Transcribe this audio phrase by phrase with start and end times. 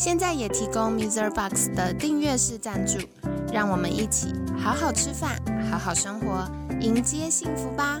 [0.00, 1.30] 现在也提供 Mr.
[1.30, 2.96] Box 的订阅式赞助，
[3.52, 5.38] 让我们一起好好吃饭，
[5.70, 6.50] 好好生活，
[6.80, 8.00] 迎接幸福吧！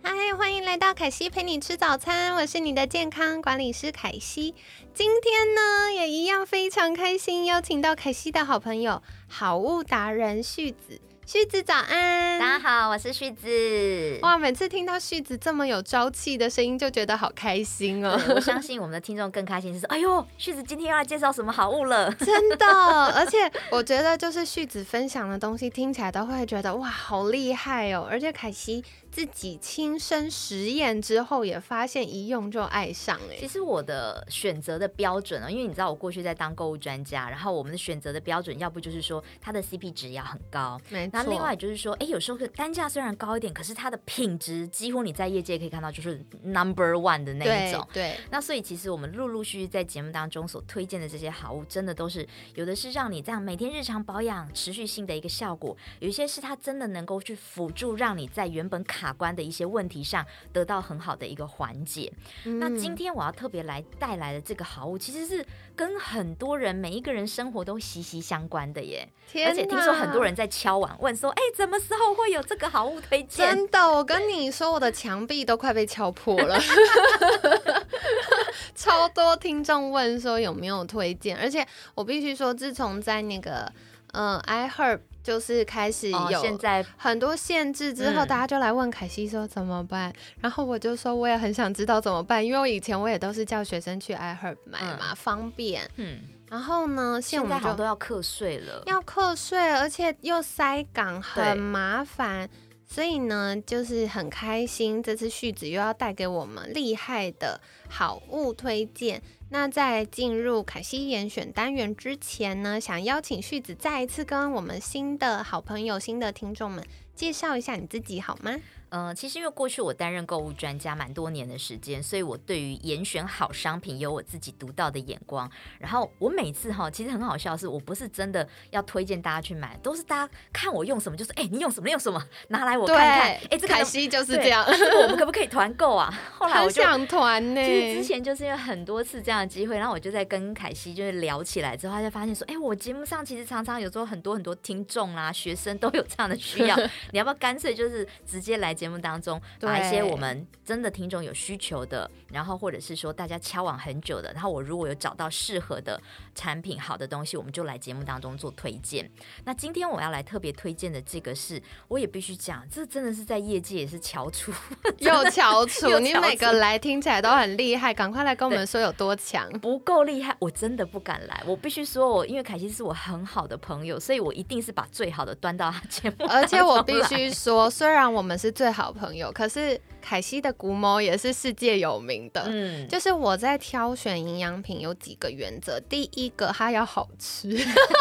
[0.00, 4.54] 嗨，欢迎来到凯西陪你吃早餐，我是你的健康管理师凯西。
[4.94, 11.00] 今天呢，也一样非常开心，邀请到凯西的好朋友好物达人旭子。
[11.28, 14.18] 旭子早安，大家好，我是旭子。
[14.22, 18.18] 哇，每次听到旭子这么有朝气的声音，就觉得好开心哦。
[18.34, 22.10] 我相信我们的听众更开心，是说，哎呦，旭子今天要来介绍什么好物了？
[22.14, 22.66] 真的，
[23.14, 23.36] 而且
[23.70, 28.08] 我觉得就是旭子分享的东西听起来都会觉得哇，好厉害哦。
[28.10, 28.82] 而且凯西。
[29.10, 33.36] 自己亲身实验之后，也发现一用就爱上哎。
[33.38, 41.10] 其实我的选择的标准啊，因为你知道我过去在当购物专家，然后我们的选择的标准，要不就是说它的 CP 值要很高，没错。
[41.12, 47.86] 那另外就是说，哎，有时候单价虽然高一点，可是它的品质几乎你在业界可以看到就是 number one 的那一种。
[47.92, 48.14] 对。
[48.30, 58.97] 那所以其实我们陆陆续续在节目当中所推荐的这些好物，真的都是有的是让你这样每天日常保养持续性的一个效果，有一些是它真的能够去辅助让你在原本卡。
[59.12, 62.12] 关的一些问题上得到很好的一个缓解。
[62.44, 65.44] 那今天我要特别来带来的这个好物，其实是
[65.76, 69.08] 跟很多人每一个人生活都息息相关的耶。
[69.46, 76.58] 而且听说很多人在敲碗问说：“哎，什么时候会有这个好物推荐？”真的，我跟你说，我的墙壁都快被敲破了。
[78.74, 83.70] 超多听众问说有没有推荐，而且我必须说，自从在那个
[84.12, 85.00] 嗯，iHerb。
[85.28, 90.10] 就是开始有现在很多限制之后，大家就来问凯西说怎么办？
[90.40, 95.86] 然后我就说我也很想知道怎么办，因为我以前我也都是叫学生去 iHerb 买嘛，方便。
[95.96, 102.48] 嗯，然后呢，现在好像都要课税了，要课税，而且又塞港，很麻烦。
[102.86, 109.22] 所以呢，就是很开心，这次旭子又要带给我们厉害的好物推荐。
[109.50, 118.54] 那在进入凯西严选单元之前呢，想邀请旭子再一次跟我们新的好朋友、新的听众们介绍一下你自己好吗？
[118.90, 125.50] 嗯，其实因为过去我担任购物专家蛮多年的时间，所以我对于严选好商品有我自己独到的眼光。
[125.78, 133.20] 然后我每次哈，其实很好笑的是，我不是真的要推荐大家去买，都是大家看我用什么，就是哎，你用什么用什么，拿来我看看。
[133.50, 134.64] 哎，这凯西就是这样。
[134.66, 136.12] 我们可不可以团购啊？
[136.38, 137.64] 后来我就想团呢。
[137.64, 146.76] 其实之前就是因为很多次这样的机会，然后我就在跟凯西就是聊起来之后，他就发现说，哎，我节目上其实常常有时候很多很多听众啦、学生都有这样的需要，
[147.12, 149.40] 你要不要干脆就是直接来节目当中？
[149.60, 156.00] 把一些我们真的听众有需求的，然后或者是说大家敲往很久的，然后我如果有找到适合的
[156.34, 159.10] 产品、好的东西，我们就来节目当中做推荐。
[159.44, 164.52] 那今天我要来特别推荐的这个是，我也必须讲，这真的是在业界也是翘楚，
[164.98, 169.48] 又翘楚，你每个来听起来都很厉害，赶快来跟我们说有多强。
[169.60, 171.42] 不够厉害，我真的不敢来。
[171.46, 176.26] 我必须说，我因为凯西是我很好的朋友，所以我一定是把最好的端到他节目。
[176.28, 179.30] 而且我必须说，虽然我们是最好朋友。
[179.32, 187.56] 可是凯西的古某也是世界有名的，嗯，就是我在挑选营养品有几个原则，第一个它要好吃，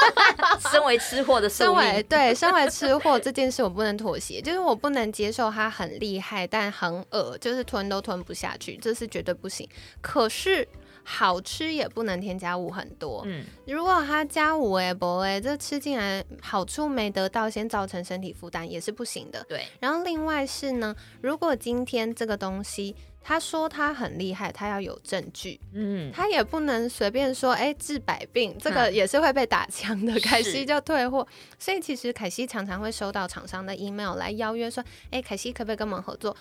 [0.72, 9.68] 身为吃货的身为对身为吃货这件事我不能妥协，就是我不能接受它很厉害但很恶，就是吞都吞不下去，这是绝对不行。
[10.02, 10.68] 可是。
[11.10, 13.24] 好吃也不能添加物很多。
[13.26, 19.42] 嗯，如果它加五哎不哎这吃进来好处没得到，先造成身体负担也是不行的。
[19.48, 19.66] 对。
[19.80, 25.58] 然后另外是呢，如果今天这个东西他说他很厉害，他要有证据。
[25.72, 26.12] 嗯。
[26.12, 30.20] 他也不能随便说，哎，治百病，这个也是会被打枪的。
[30.20, 31.26] 凯西就退货。
[31.58, 36.36] 所以其实凯西常常会收到厂商的 email 来邀约说，哎，凯西可不可以跟我们合作？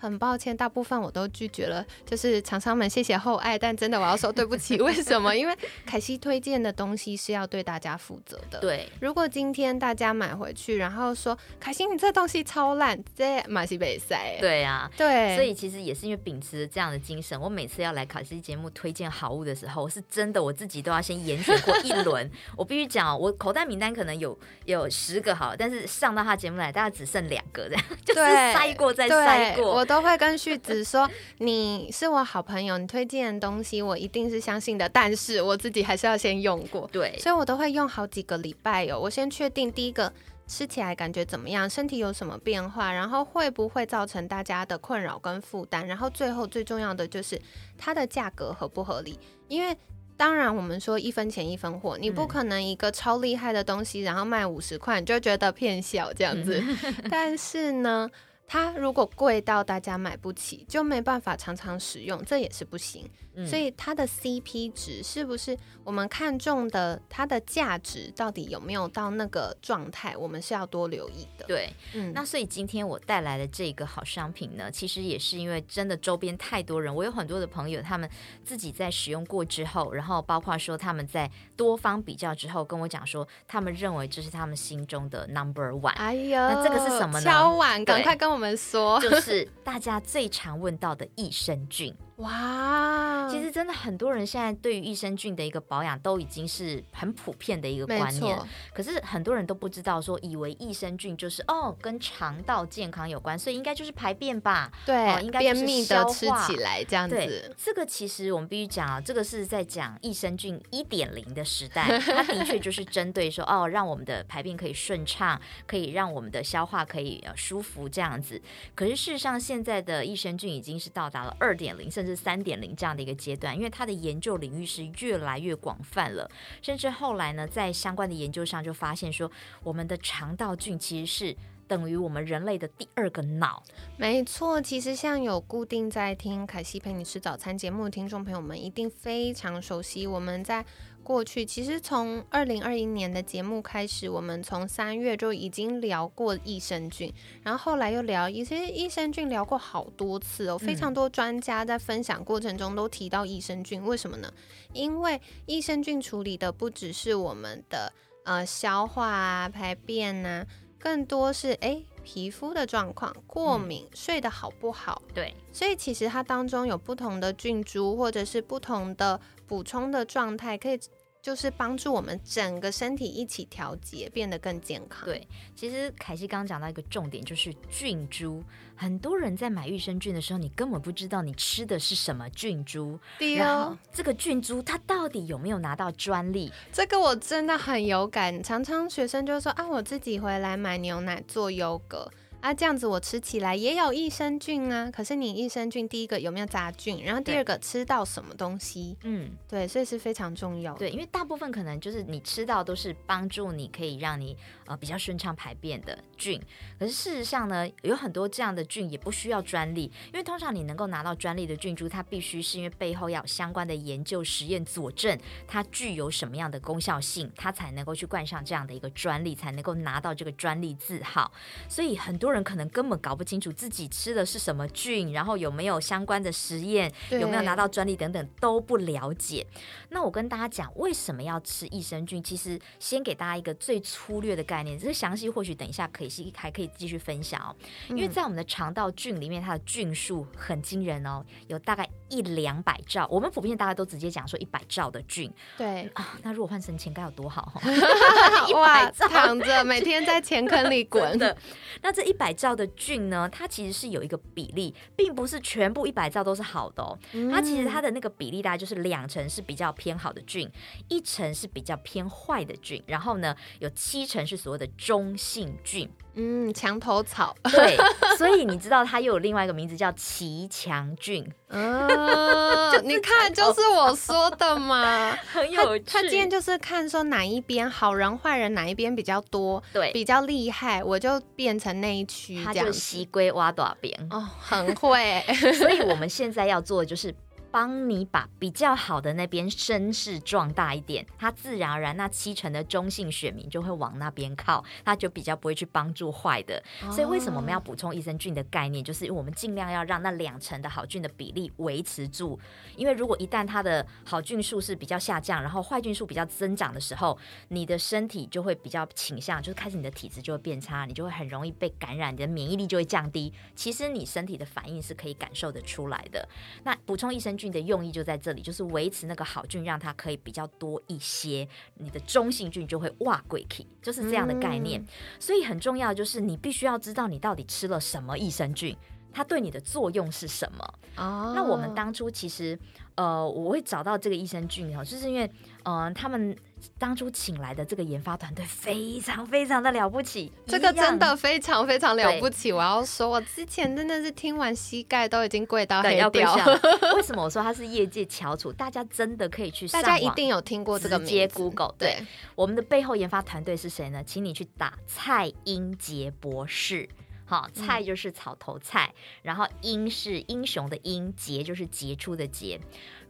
[0.00, 1.84] 很抱歉，大部分我都拒绝了。
[2.06, 4.78] 就是厂商们，谢谢厚爱，但真的我要说对不起。
[4.82, 5.36] 为什么？
[5.36, 5.54] 因为
[5.84, 8.58] 凯西推荐的东西是要对大家负责的。
[8.60, 14.38] 对，如果今天大家买回去，然后说凯西你这东西超烂，这马西北塞。
[14.40, 15.36] 对啊，对。
[15.36, 22.30] 所以其实也是因为秉持这样的精神，我每次要来凯西节目推荐好物的时候，是真的我自己都要先严选过一轮。
[22.56, 29.84] 我必须讲，我口袋名单可能有有十个好，但是上到他节目来，大概只剩两个这样， 就是筛过再筛过。
[29.90, 36.88] 我都会跟旭子说，你是我好朋友，你推荐的东西我一定是相信的，但是我自己还是要先用过。
[36.94, 40.12] 对，所以我都会用好几个礼拜哦，我先确定第一个
[40.46, 47.36] 吃起来感觉怎么样，身体有什么变化，然后会不会造成大家的困扰跟负担，然后最后最重要的就是
[47.76, 49.76] 它的价格合不合理，因为。
[50.16, 56.62] 当然，我们说一分钱一分货，你不可能一个超厉害的东西，然后卖五十块，你就觉得骗小这样子。
[57.10, 58.10] 但是呢。
[58.52, 63.08] 它如果贵到大家买不起，就没办法常常使用，这也是不行。
[63.46, 67.00] 所以它的 CP 值是不是我们看中的？
[67.08, 70.16] 它的价值到底有没有到那个状态？
[70.16, 71.46] 我们是要多留意的。
[71.46, 72.12] 对，嗯。
[72.12, 78.10] 那所以今天我带来的这个好商品呢，其实也是因为真的周边太多人，我有很多的朋友，他们
[78.44, 85.90] 自己在使用过之后，然后包括说他们在多方比较之后，跟我讲说，他们认为这是他们心中的 Number One。
[85.90, 87.24] 哎呦，那这个是什么呢？
[87.24, 88.39] 敲碗，赶快跟我。
[88.40, 91.94] 们说，就是大家最常问到的益生菌。
[92.20, 98.38] 哇，其实真的很多人现在对于益生菌的一个保养都已经是很普遍的一个观念，
[98.74, 104.70] 可是很多人都不知道，说以为益生菌就是哦跟肠道健康有关，所以应该就是排便吧？
[104.84, 107.54] 对，应该便秘的吃起来这样子。
[107.56, 118.40] 这个其实我们必须讲啊，这个是在讲益生菌一点零的时代， 它的确就是针对说哦，让我们的排便可以顺畅，可以让我们的消化可以舒服这样子。
[118.74, 126.30] 可是事实上，现在的益生菌已经是到达了二点零，甚至是三点零这样的一个阶段，因为它的研究领域是越来越广泛了，
[126.60, 129.30] 甚至后来呢，在相关的研究上就发现说，
[129.62, 131.36] 我们的肠道菌其实是
[131.66, 133.62] 等于我们人类的第二个脑。
[133.96, 140.64] 没错，其实像有固定在听凯西陪你吃早餐节目的听众朋友们，一定非常熟悉我们在。
[141.10, 147.12] 过去其实从二零二一年的节目开始，我们从三月就已经聊过益生菌，
[147.42, 150.56] 然后后来又聊一些益生菌，聊过好多次哦。
[150.56, 154.32] 非常多专家在分享过程中都提到益生菌，为什么呢？
[154.72, 157.92] 因为益生菌处理的不只是我们的
[158.22, 160.46] 呃消化啊、排便呐，
[160.78, 165.02] 更多是诶皮肤的状况、过敏、睡得好不好。
[165.12, 169.20] 对，所以其实它当中有不同的菌株，或者是不同的。
[169.50, 170.78] 补充的状态可以，
[171.22, 175.04] 就是帮助我们整个身体一起调节，变得更健康。
[175.04, 178.42] 对，其实凯西刚刚讲到一个重点，就是菌株。
[178.74, 182.98] 很多人在买益生菌的时候，你根本不知道你吃的是什么菌株，
[183.36, 186.50] 然后这个菌株它到底有没有拿到专利？
[186.72, 192.10] 这个我真的很有感，常常学生就说啊，我自己回来买牛奶做优格。
[192.40, 194.90] 啊，这样子我吃起来也有益生菌啊。
[194.90, 197.04] 可是你益生菌第一个有没有杂菌？
[197.04, 198.96] 然后第二个吃到什么东西？
[199.02, 200.74] 嗯，对，所以是非常重要。
[200.74, 204.34] 对，因为大部分可能就是你吃到都是帮助你可以让你
[204.64, 206.40] 呃比较顺畅排便的菌。
[206.78, 221.30] 可是事实上呢，有很多这样的菌也不需要专利，因为通常你能够拿到专利的菌株，它必须是因为背后要有相关的研究实验佐证它具有什么样的功效性，它才能够去冠上这样的一个专利，才能够拿到这个专利字号。
[221.68, 222.29] 所以很多。
[222.32, 229.44] 人可能根本搞不清楚自己吃的是什么菌，然后有没有相关的实验，有没有拿到专利等等都不了解。
[229.88, 232.22] 那我跟大家讲，为什么要吃益生菌？
[232.22, 237.56] 其实先给大家一个最粗略的概念，这是详细或许等一下可以还可以继续分享哦。
[237.88, 243.06] 因为在我们的肠道菌里面，它的菌数很惊人哦，有大概一两百兆。
[243.10, 245.32] 我们普遍大家都直接讲说一百兆的菌。
[245.58, 247.60] 对啊，那如果换成钱该有多好哈！
[248.54, 251.36] 哇，躺着每天在钱坑里滚 的，
[251.82, 252.19] 那这一。
[252.20, 256.98] 百兆的菌呢，它其实是有一个比例，并不是全部一百兆都是好的哦。
[257.32, 260.46] 它其实它的那个比例大概就是两成是比较偏好的菌，
[260.88, 265.88] 一成是比较偏坏的菌，然后呢有七成是所谓的中性菌。
[266.14, 267.34] 嗯，墙头草。
[267.50, 267.76] 对，
[268.16, 271.26] 所以你知道它又有另外一个名字叫奇强菌。
[271.50, 275.84] 啊，你看，就是我说的嘛，很有趣。
[275.84, 285.20] 他今天就是看说哪一边好人坏人哪一边比较多，对，比较厉害，我就变成那一区，他就西龟挖多少边哦，很会。
[285.54, 287.14] 所以我们现在要做的就是。
[287.50, 296.62] 帮你把比较好的那边声势壮大一点，它自然而然那七成的中性选民就会往那边靠，它就比较不会去帮助坏的。
[296.90, 298.84] 所以为什么我们要补充益生菌的概念？
[298.84, 302.38] 就是我们尽量要让那两成的好菌的比例维持住，
[302.76, 313.32] 因为如果一旦它的好菌数是比较下降，然后坏菌数比较增长的时候，你的身体就会比较倾向，就是开始你的体质就会变差，你就会很容易被感染，你的免疫力就会降低。
[313.54, 316.28] 其实你身体的反应是可以感受得出来的。
[316.64, 324.84] 那补充益生菌的用意就在这里，就是维持那个好菌，让它可以比较多一些，你的中性菌就会哇贵气，就是这样的概念。
[325.20, 328.76] 所以很重要就是你必须要知道你到底吃了什么益生菌。
[329.12, 330.74] 它对你的作用是什么？
[330.96, 332.56] 哦，那我们当初其实，
[332.94, 335.28] 呃，我会找到这个益生菌哦，就是因为，
[335.64, 336.36] 嗯，他们
[336.78, 342.52] 当初请来的这个研发团队非常非常的了不起，这个真的非常非常了不起。
[342.52, 346.34] 我要说，我之前真的是听完膝盖都已经跪到黑掉。
[346.96, 348.52] 为什么我说他是业界翘楚？
[348.52, 351.74] 大家真的可以去，大家一定有听过这个接 Google。
[351.78, 351.96] 对，
[352.34, 354.02] 我们的背后研发团队是谁呢？
[354.04, 356.88] 请你去打蔡英杰博士。
[357.24, 362.58] 好，菜就是草头菜，然后英是英雄的英，杰就是杰出的杰。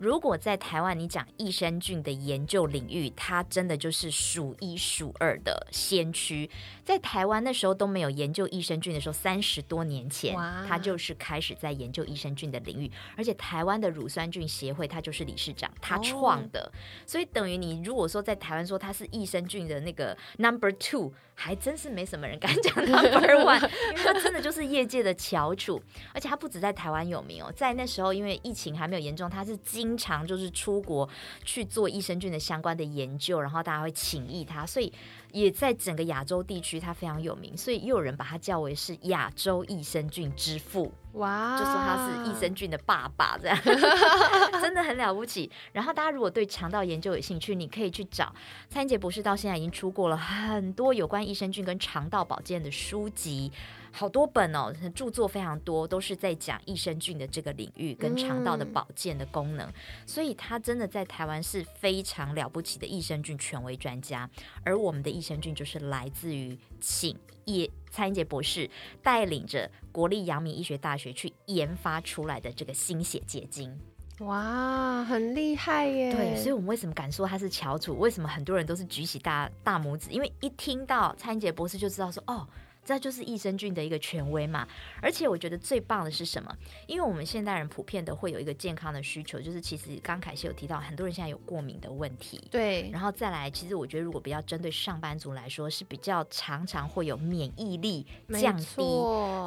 [0.00, 6.48] 如果在台湾，你讲益生菌的研究领域，它真的就是数一数二的先驱。
[6.82, 10.34] 在台湾那时候都没有研究益生菌的时候，三十多年前，
[10.66, 12.90] 他就是开始在研究益生菌的领域。
[13.14, 16.72] 而且台湾的乳酸菌协会，他就是理事长，他创的。
[17.06, 25.78] 所以等于你如果说在台湾说他是益生菌的那个 number two，还真是没什么人敢讲 number one，因为他真的就是业界的翘楚。
[26.14, 31.08] 而且他不止在台湾有名哦，在那时候因为疫情还没有严重，他是经经常就是出国
[31.44, 34.92] 去做益生菌的相关的研究，然后大家会请益他，所以
[35.32, 40.92] 也在整个亚洲地区他非常有名，所以又有人把他叫为是亚洲益生菌之父。
[41.14, 43.58] 哇，就说他是益生菌的爸爸，这样
[44.62, 45.50] 真的很了不起。
[45.72, 48.32] 然后大家如果对肠道研究有兴趣，你可以去找
[48.68, 53.50] 蔡英杰博士，到现在已经出过了很多有关益生菌跟肠道保健的书籍。
[53.92, 59.68] 好多本哦，著作非常多，都是在讲益生菌的这个领域跟肠道的保健的功能，
[60.06, 64.28] 所以他真的在台湾是非常了不起的益生菌权威专家。
[64.64, 67.16] 而我们的益生菌就是来自于请
[67.46, 68.70] 叶蔡英杰博士
[69.02, 73.76] 带领着国立阳明医学大学去研发出来的这个心血结晶。
[74.20, 76.12] 哇，很厉害耶！
[76.12, 77.98] 对，所以我们为什么敢说他是翘楚？
[77.98, 80.10] 为什么很多人都是举起大大拇指？
[80.10, 82.46] 因为一听到蔡英杰博士就知道说哦。
[82.90, 84.66] 这就是益生菌的一个权威嘛，
[85.00, 86.52] 而且我觉得最棒的是什么？
[86.88, 92.42] 因为我们现代人普遍的会有一个健康的需求，就是其实刚凯西有提到，很多人现在有过敏的问题。
[92.50, 98.82] 对，然后再来，其实我觉得如果比较针对上班族来说，是比较常常会有免疫力降低，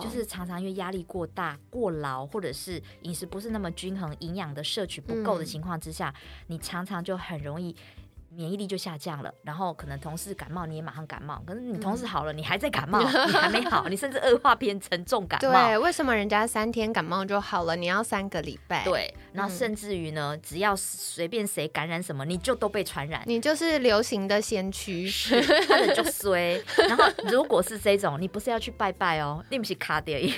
[0.01, 6.13] 就是常常因为压力过大、过劳，或者是饮食不是那么均衡、营养的摄取不够的情况之下，
[6.47, 7.75] 你常常就很容易。
[8.35, 15.51] 免疫力就下降了，然后可能同事感冒你也马上感冒，可是你同事好了你还在感冒，你还没好， 你甚至恶化变成重感冒。
[15.51, 18.83] 对，为什么人家三天感冒就好了，你要三个礼拜？
[18.83, 25.07] 对，然后甚至于呢，只要随便谁感染什么，你就都被传染，你就是流行的先驱，
[25.67, 26.59] 他的就衰。
[26.87, 30.31] 然后如果是这种，你不是要去拜拜哦，你不是卡掉，你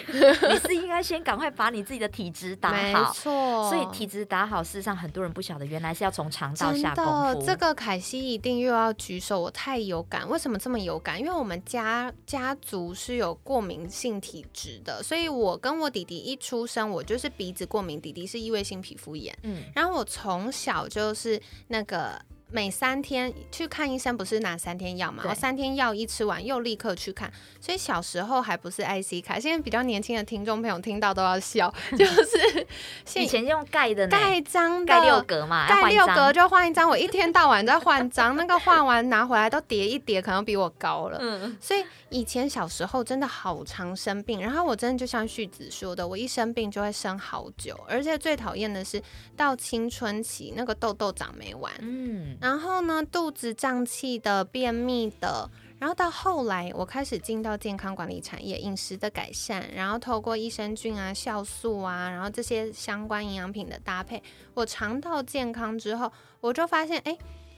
[0.65, 2.75] 是应该先赶快把你自己的体质打好。
[2.75, 7.41] 没错，所以体质打好，事实上很多人不晓得，原来是要从肠道下功夫。
[7.45, 7.73] 这个。
[7.85, 10.27] 凯西一定又要举手，我太有感。
[10.27, 11.19] 为什么这么有感？
[11.19, 19.37] 因为我们家家族是有过敏性体质的，所以我跟我弟弟一出生，我就是鼻子过敏，弟弟是异位性皮肤炎。
[19.43, 22.19] 嗯，然后我从小就是那个。
[22.55, 25.25] 每三天去看医生，不是拿三天药嘛？
[25.27, 27.29] 我三天药一吃完，又立刻去看。
[27.59, 31.69] 所以小时候还不是 IC 卡，现在比较年轻的听众朋友听到都要笑，
[32.00, 32.65] 就是
[33.19, 36.89] 以前用盖的盖章的盖六格嘛，盖六格就换一张。
[36.89, 41.17] 我一天到晚在换章， 那个换完拿回来都叠一叠，可能比我高了。
[41.19, 49.01] 嗯，所以以前小时候真的好常生病，然后我真的就像旭子说的，我一生病就会生好久，而且最讨厌的是
[49.35, 51.69] 到青春期那个痘痘长没完。
[51.79, 52.38] 嗯。
[52.45, 55.49] 然后呢，肚子胀气的、便秘的，
[55.79, 64.21] 然后到后来，我开始进到健康管理产业，饮食的改善，然后透过益生菌啊、酵素啊，然后这些相关营养品的搭配，
[64.53, 67.17] 我尝到健康之后，我就发现，哎。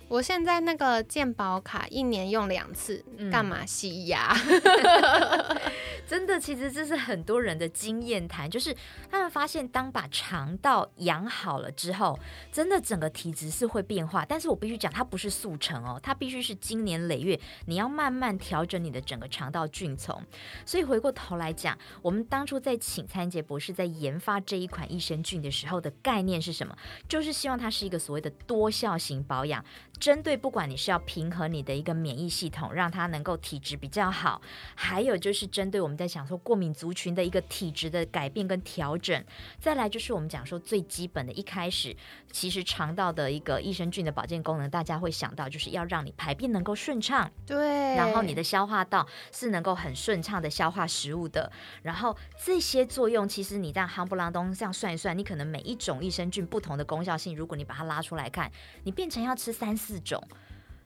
[0.09, 4.33] 我现在那个健保卡一年用两次，干嘛洗牙？
[6.07, 8.73] 真的，其实这是很多人的经验谈，就是
[9.11, 12.17] 他们发现，当把肠道养好了之后，
[12.49, 14.23] 真的整个体质是会变化。
[14.25, 20.23] 但是我必须讲，它不是速成哦，它必须是经年累月，你要慢慢调整你的整个肠道菌丛。
[20.65, 26.73] 所以回过头来讲，我们当初在请蔡杰博士在研发这一款益生菌的时候的概念是什么？
[27.09, 29.61] 就是希望它是一个所谓的多效型保养。
[29.99, 34.41] 针对不管你是要平衡你的一个免疫系统，让它能够体质比较好，
[34.75, 39.23] 还有就是针对我们在想说过敏族群的一个体质的改变跟调整，
[39.59, 41.95] 再来就是我们讲说最基本的一开始，
[42.31, 51.49] 其实肠道的一个益生菌的保健功能，大家会想到就是要让你排便能够顺畅，对，然后你的消化道是能够很顺畅的消化食物的，
[51.83, 58.51] 然后这些作用其实你这样夯不啷咚这样算一算，你可能每一种益生菌不同的功效性，如果你把它拉出来看，
[58.83, 59.77] 你变成要吃三。
[59.87, 60.21] 四种，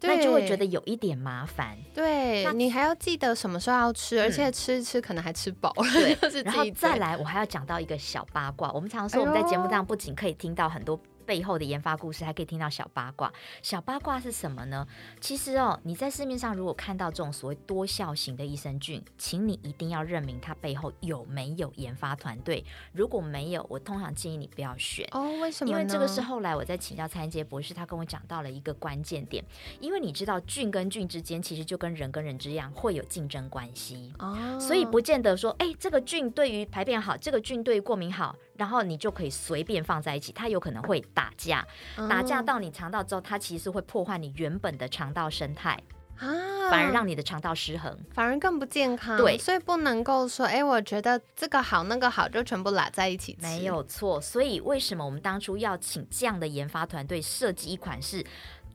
[0.01, 1.75] 那就会觉得有一点麻烦。
[1.93, 5.83] 对你还要记得什么时候要吃，而且吃一吃可能还吃饱了。
[5.93, 6.15] 对，
[6.45, 8.71] 然后再来，我还要讲到一个小八卦。
[8.71, 10.99] 我们常说我们在节目上不仅可以听到很多。
[11.21, 13.31] 背后的研发故事，还可以听到小八卦。
[13.61, 14.85] 小八卦是什么呢？
[15.19, 22.63] 其实哦，你在市面上如果看到这种所谓多效型的益生菌，请你一定要认明它背后有没有研发团队。
[22.93, 25.37] 如果没有，我通常建议你不要选哦。
[25.39, 25.71] 为什么？
[25.71, 29.43] 因为这个是后来我在请教蔡英杰博士，他跟我讲到了一个关键点。
[29.79, 34.57] 因为你知道，菌跟菌之间其实就跟人跟人之一样，会有竞争关系哦。
[34.59, 38.35] 所以不见得说，哎，这个菌对于排便好，这个菌对于过敏好。
[38.61, 41.65] 然后你就可以随便放在一起，它有可能会打架，
[42.07, 45.71] 打架到你肠道之后，它其实会破坏你原本的肠道生态
[46.19, 46.29] 啊，
[46.69, 49.17] 反而让你的肠道失衡，反而更不健康。
[49.17, 54.21] 对，所以不能够说，哎，我觉得这个好，那个好，就全部拉在一起没有错。
[54.21, 58.23] 所以为什么我们当初要请这样的研发团队设计一款是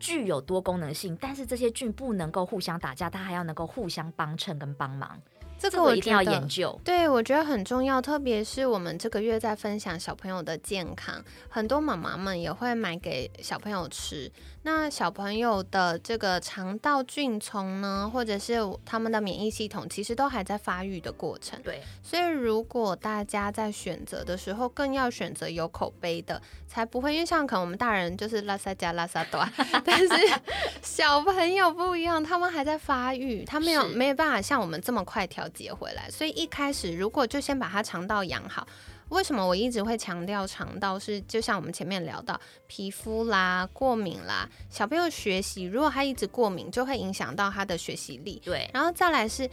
[0.00, 5.16] 具有多功能性，但是这些菌不能够互相打架，它还要能够互相帮衬跟帮忙。
[5.58, 14.30] 这个我一定要研究，对我觉得很重要，特别是我们这个月在分享小朋友的健康，很多妈妈们也会买给小朋友吃。
[14.62, 21.56] 那小朋友的这个肠道菌丛呢，或者是他们的免疫系统，其实都还在发育的过程。
[21.62, 29.48] 对，所以如果大家在选择的时候，更要选择有口碑的，才不会因为像可能我们大人就是拉萨加拉萨多，
[29.84, 30.08] 但是
[30.82, 36.10] 小朋友不一样，他们还在发育，他没有没有办法像我们这么快调节回来。
[36.10, 38.66] 所以一开始如果就先把它肠道养好。
[39.10, 41.20] 为什么我一直会强调肠道是？
[41.28, 48.42] 就像我们前面聊到皮肤啦、过敏啦，小朋友学习如果他一直过敏，就会影响到他的学习力。
[48.44, 49.48] 对，然后再来是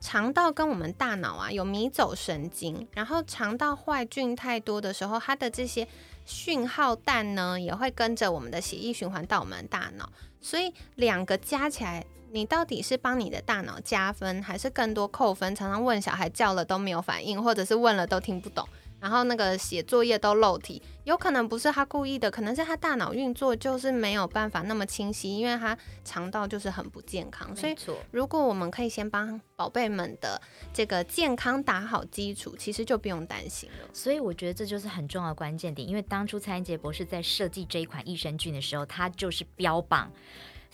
[0.00, 5.84] 肠道跟我们大脑啊有迷走神经，然后肠道坏菌太多的时候，它的这些
[6.24, 10.08] 讯号弹呢也会跟着我们的血液循环到我们大脑，
[10.40, 15.54] 所以两个加起来，你到底是帮你的大脑加分，还是更多扣分？
[15.54, 18.66] 常常问小孩叫了都没有反应，或者是问了都听不懂。
[19.00, 27.54] 然后那个写作业都漏题，有可能不是他故意的，可能是他大脑运作就是没有办法那么清晰，因为他肠道就是很不健康。
[27.54, 27.76] 所以，
[28.12, 30.40] 如果我们可以先帮宝贝们的
[30.72, 33.88] 这个健康打好基础，其实就不用担心了。
[33.92, 40.10] 所以，我觉得这就是很重要的关键点，因为当初蔡英杰博士在设计这一款益生菌的时候，他就是标榜。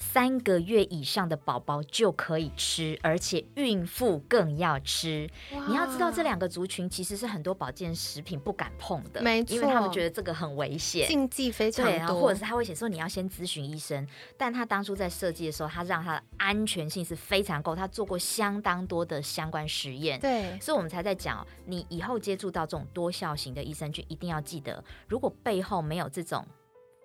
[0.00, 5.28] 三个月以上的宝宝就可以吃，而且孕妇更要吃。
[5.66, 14.06] 你要知道，这两个族群其实是很多保健食品不敢碰的，没错，因为他们觉得这个很危险，禁忌非常多，或者是他会写说你要先咨询医生。
[14.36, 20.20] 但他当初在设计的时候，他让他的安全性是非常够，他做过相当多的相关实验。
[20.20, 26.46] 对，所以我们才在讲，你以后接触到这种多效型的益生菌，一定要记得，如果背后没有这种。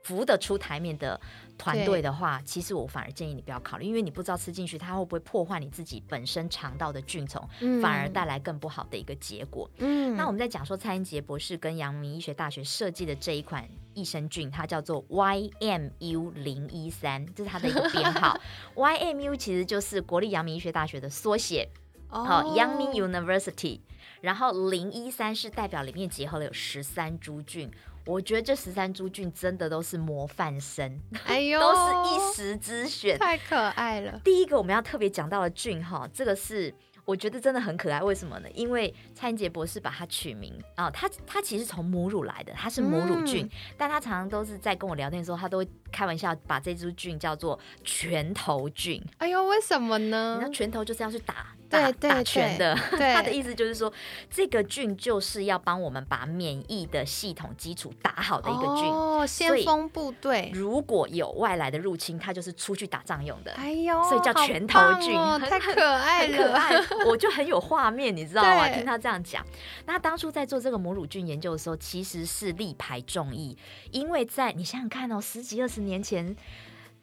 [0.04, 1.20] 扶得出台面的
[1.58, 7.42] 团队的话，其实我反而建议你不要考虑，因为你不知道吃进去它会不会破坏你自己本身肠道的菌丛，
[7.82, 9.70] 反而带来更不好的一个结果。
[9.78, 18.38] 嗯，那我们在讲说蔡英杰博士跟阳明医学大学设计的这一款益生菌，它叫做 YMU 零一三，这是它的一个编号。
[18.76, 21.70] YMU 其实就是国立阳明医学大学的缩写，
[22.10, 23.80] 好，Yangming University。
[24.20, 27.72] 然后零一三是代表里面结合了有十三株菌。
[28.06, 34.20] 我觉得这十三株菌真的都是模范生，哎呦， 都是一时之选，太可爱了。
[34.24, 36.74] 第一个我们要特别讲到的菌哈，这个是
[37.06, 38.02] 我觉得真的很可爱。
[38.02, 38.50] 为什么呢？
[38.54, 49.02] 因为蔡英杰博士把它取名啊，他他其实从母乳来的，它是母乳菌，但他常常都是在跟我聊天的时候，他都会开玩笑把这株菌叫做拳头菌。
[49.18, 50.36] 哎呦，为什么呢？
[50.36, 51.48] 你知道拳头就是要去打。
[51.74, 53.92] 打打拳的， 他的意思就是说，
[54.30, 60.52] 这个菌就是要帮我们把免疫的系统基础打好的一个菌哦，先锋部队。
[60.54, 63.52] 如果有外来的入侵，它就是出去打仗用的。
[63.54, 65.14] 哎呦，所以叫拳头菌，
[65.50, 66.72] 太可爱了，可爱，
[67.10, 68.70] 我就很有画面，你知道吗？
[68.70, 69.46] 听他这样讲，
[69.86, 73.58] 那当初在做这个母乳菌研究的时候，其实是力排众议，
[73.92, 76.36] 因为在你想想看哦，十几二十年前。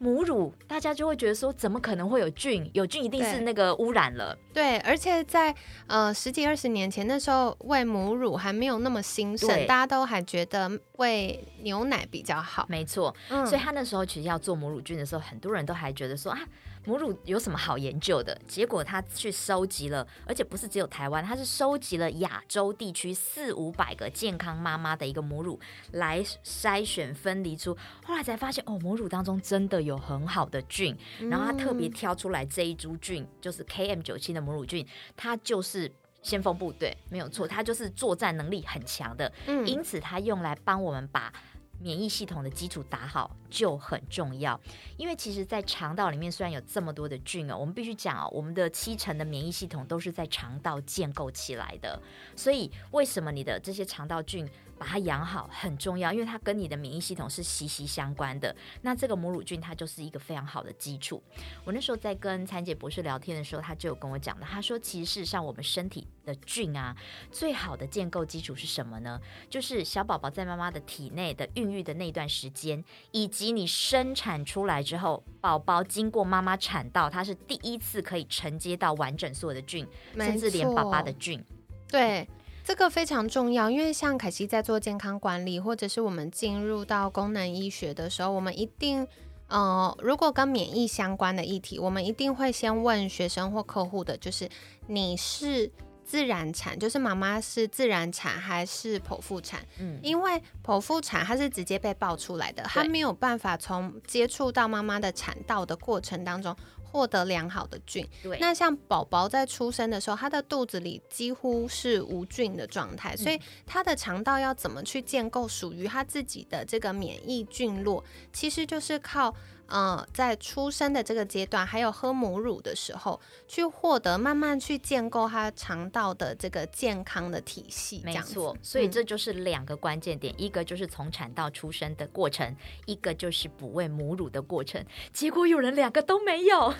[0.03, 2.69] 母乳，大家就会觉得说，怎么可能会有菌？
[2.73, 4.35] 有菌一定是那个污染了。
[4.51, 5.55] 对，而且在
[5.87, 12.65] 呃十几二十年前，那时候喂母乳还没有那么兴盛，大家都还觉得喂牛奶比较好。
[12.67, 16.41] 没错，所以他那时候其实要做母乳菌的时候，很多人都还觉得说啊。
[16.85, 18.39] 母乳有什么好研究的？
[18.47, 25.61] 结果他去收集了，而且不是只有台湾，他是收集了亚洲地区四五百个健康妈妈的一个母乳
[25.93, 30.97] 来筛选分离出，后来才发现哦，母乳当中真的有很好的菌，
[31.31, 39.31] 然后他特别挑出来这一株菌，就是 KM 九七的母乳菌，它就是先锋部队，没有错，它就是作战能力很强的，
[39.67, 41.33] 因此它用来帮我们把。
[41.81, 44.61] 免疫系统的基础打好就很重要，
[44.97, 52.01] 因为其实，在肠道里面虽然有这么多的菌哦，我们必须讲哦，我们的七成的免疫系统都是在肠道建构起来的，
[52.37, 54.49] 所以为什么你的这些肠道菌？
[54.81, 58.57] 把它养好很重要，因为它跟你的免疫系统是息息相关的。
[58.81, 61.23] 那这个母乳菌它就是一个非常好的基础。
[61.67, 66.97] 我那时候在跟参姐博士聊天的时候，他就有跟我讲的，他说其实事实上我们身体的菌啊，
[67.31, 69.21] 最好的建构基础是什么呢？
[69.51, 81.45] 就是小宝宝在妈妈的体内的孕育的那段时间，以及你生产出来之后，宝宝经过妈妈产道，它是第一次可以承接到完整所有的菌，甚至连爸爸的菌。
[81.87, 82.27] 对。
[82.71, 89.05] 这个非常重要，因为像凯西在做健康管理，或者是我们进入到功能医学的时候，我们一定，
[89.49, 94.49] 呃，如果跟免疫相关的议题，我们一定会先问学生或客户的，就是
[94.87, 95.69] 你是
[96.05, 99.67] 自然产，就是妈妈是自然产还是剖腹产？
[99.81, 106.57] 嗯，因为剖腹产它是直接被爆出来的，它没有办法从接触到妈妈的产道的过程当中。
[106.91, 108.39] 获得良好的菌，对。
[108.41, 119.35] 那像宝宝在出生的时候，他的肚子里几乎是无菌的状态，所以他的肠道要怎么去建构属于他自己的这个免疫菌落，其实就是靠。
[119.71, 128.57] 嗯，在出生的这个阶段，还有喝母乳的时候，去获得慢慢去建构他肠道的这个健康的体系，没错。
[128.63, 132.57] 所以这就是两个关键点，一个就是从产到出生的过程，
[132.87, 134.85] 一个就是哺喂母乳的过程。
[135.13, 136.75] 结果有人两个都没有，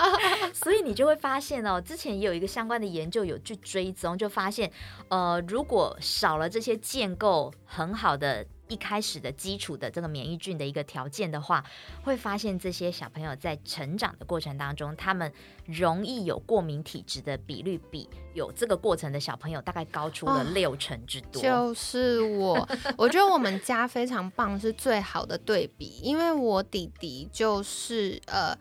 [0.52, 4.70] 所以你就会发现哦，之前也有一个相关的研究有去追踪，就发现，
[5.08, 8.44] 呃，如果少了这些建构很好的。
[8.68, 11.62] 一开始的基础的这个免疫菌的一个条件的话，
[12.02, 15.30] 会发现这些小朋友在成长的过程当中，他们
[15.66, 21.42] 容易有过敏体质的比率比有这个过程的小朋友大概高出了六成之多。
[21.42, 28.56] 就是我，我觉得我们家非常棒，是最好的对比，因为我弟弟就是呃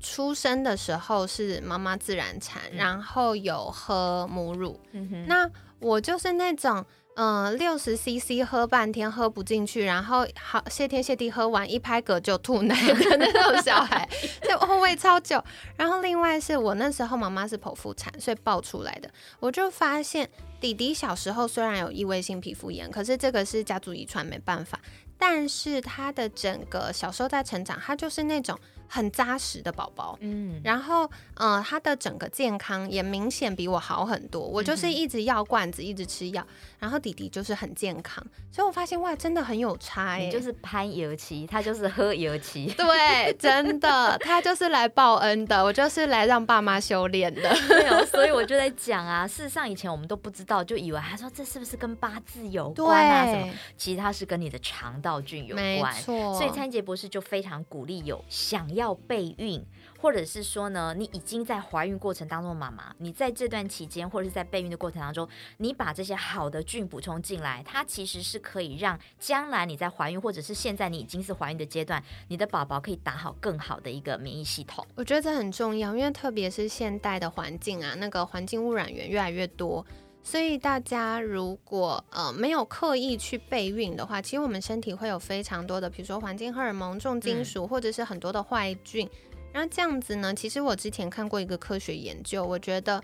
[0.00, 4.80] 出生的时候是妈妈自然产，然后有喝母乳，
[5.26, 6.82] 那我就是那种。
[7.14, 14.08] 嗯，六十 CC 喝半天喝不进去，然后好谢天谢地喝完一拍嗝就吐奶的那种小孩，
[14.42, 15.42] 就后喂超久。
[15.76, 24.80] 然后另外是我那时候妈妈是剖腹产，所以爆出来的，我就发现弟弟小时候虽然有异位性皮肤炎，可是这个是家族遗传没办法，
[25.18, 28.58] 但是他的整个小时候在成长，他就是那种。
[28.94, 34.42] 很扎实的宝宝，嗯，然后，呃，他的整个健康也明显比我好很多。
[34.42, 36.46] 我就是一直药罐子，一直吃药，
[36.78, 40.16] 然后弟弟就是很健康，所以我发现哇，真的很有差。
[40.16, 47.40] 你就是攀油漆，他就是喝油漆，对，真的，他就是来报恩的，我就是来让爸妈修炼的。
[47.66, 53.54] 对哦，所以我就 在讲啊，事实上以前我们都不知道，就以为他说这是不是跟八字有关啊什么？
[53.74, 55.64] 其实它是跟你的肠道菌有关。
[55.64, 58.81] 没错，所以餐杰博士就非常鼓励有想要。
[58.82, 59.64] 要备孕，
[60.00, 65.26] 或者是说呢，你已经在怀孕过程当中，妈妈，你在这段期间，或者是在备孕的过程当中，
[65.58, 74.84] 你把这些好的菌补充进来，它其实是可以让将来你在怀孕，或者是现在你已经是怀孕的阶段，你的宝宝可以打好更好的一个免疫系统。
[74.96, 79.84] 我觉得这很重要，因为特别是现代的环境啊，那个环境污染源越来越多。
[80.24, 89.08] 所以大家如果呃没有刻意去备孕的话，其实我们身体会有非常多的，比如说环境荷尔蒙、重金属，或者是很多的坏菌。
[89.52, 93.02] 然后这样子呢，其实我之前看过一个科学研究，我觉得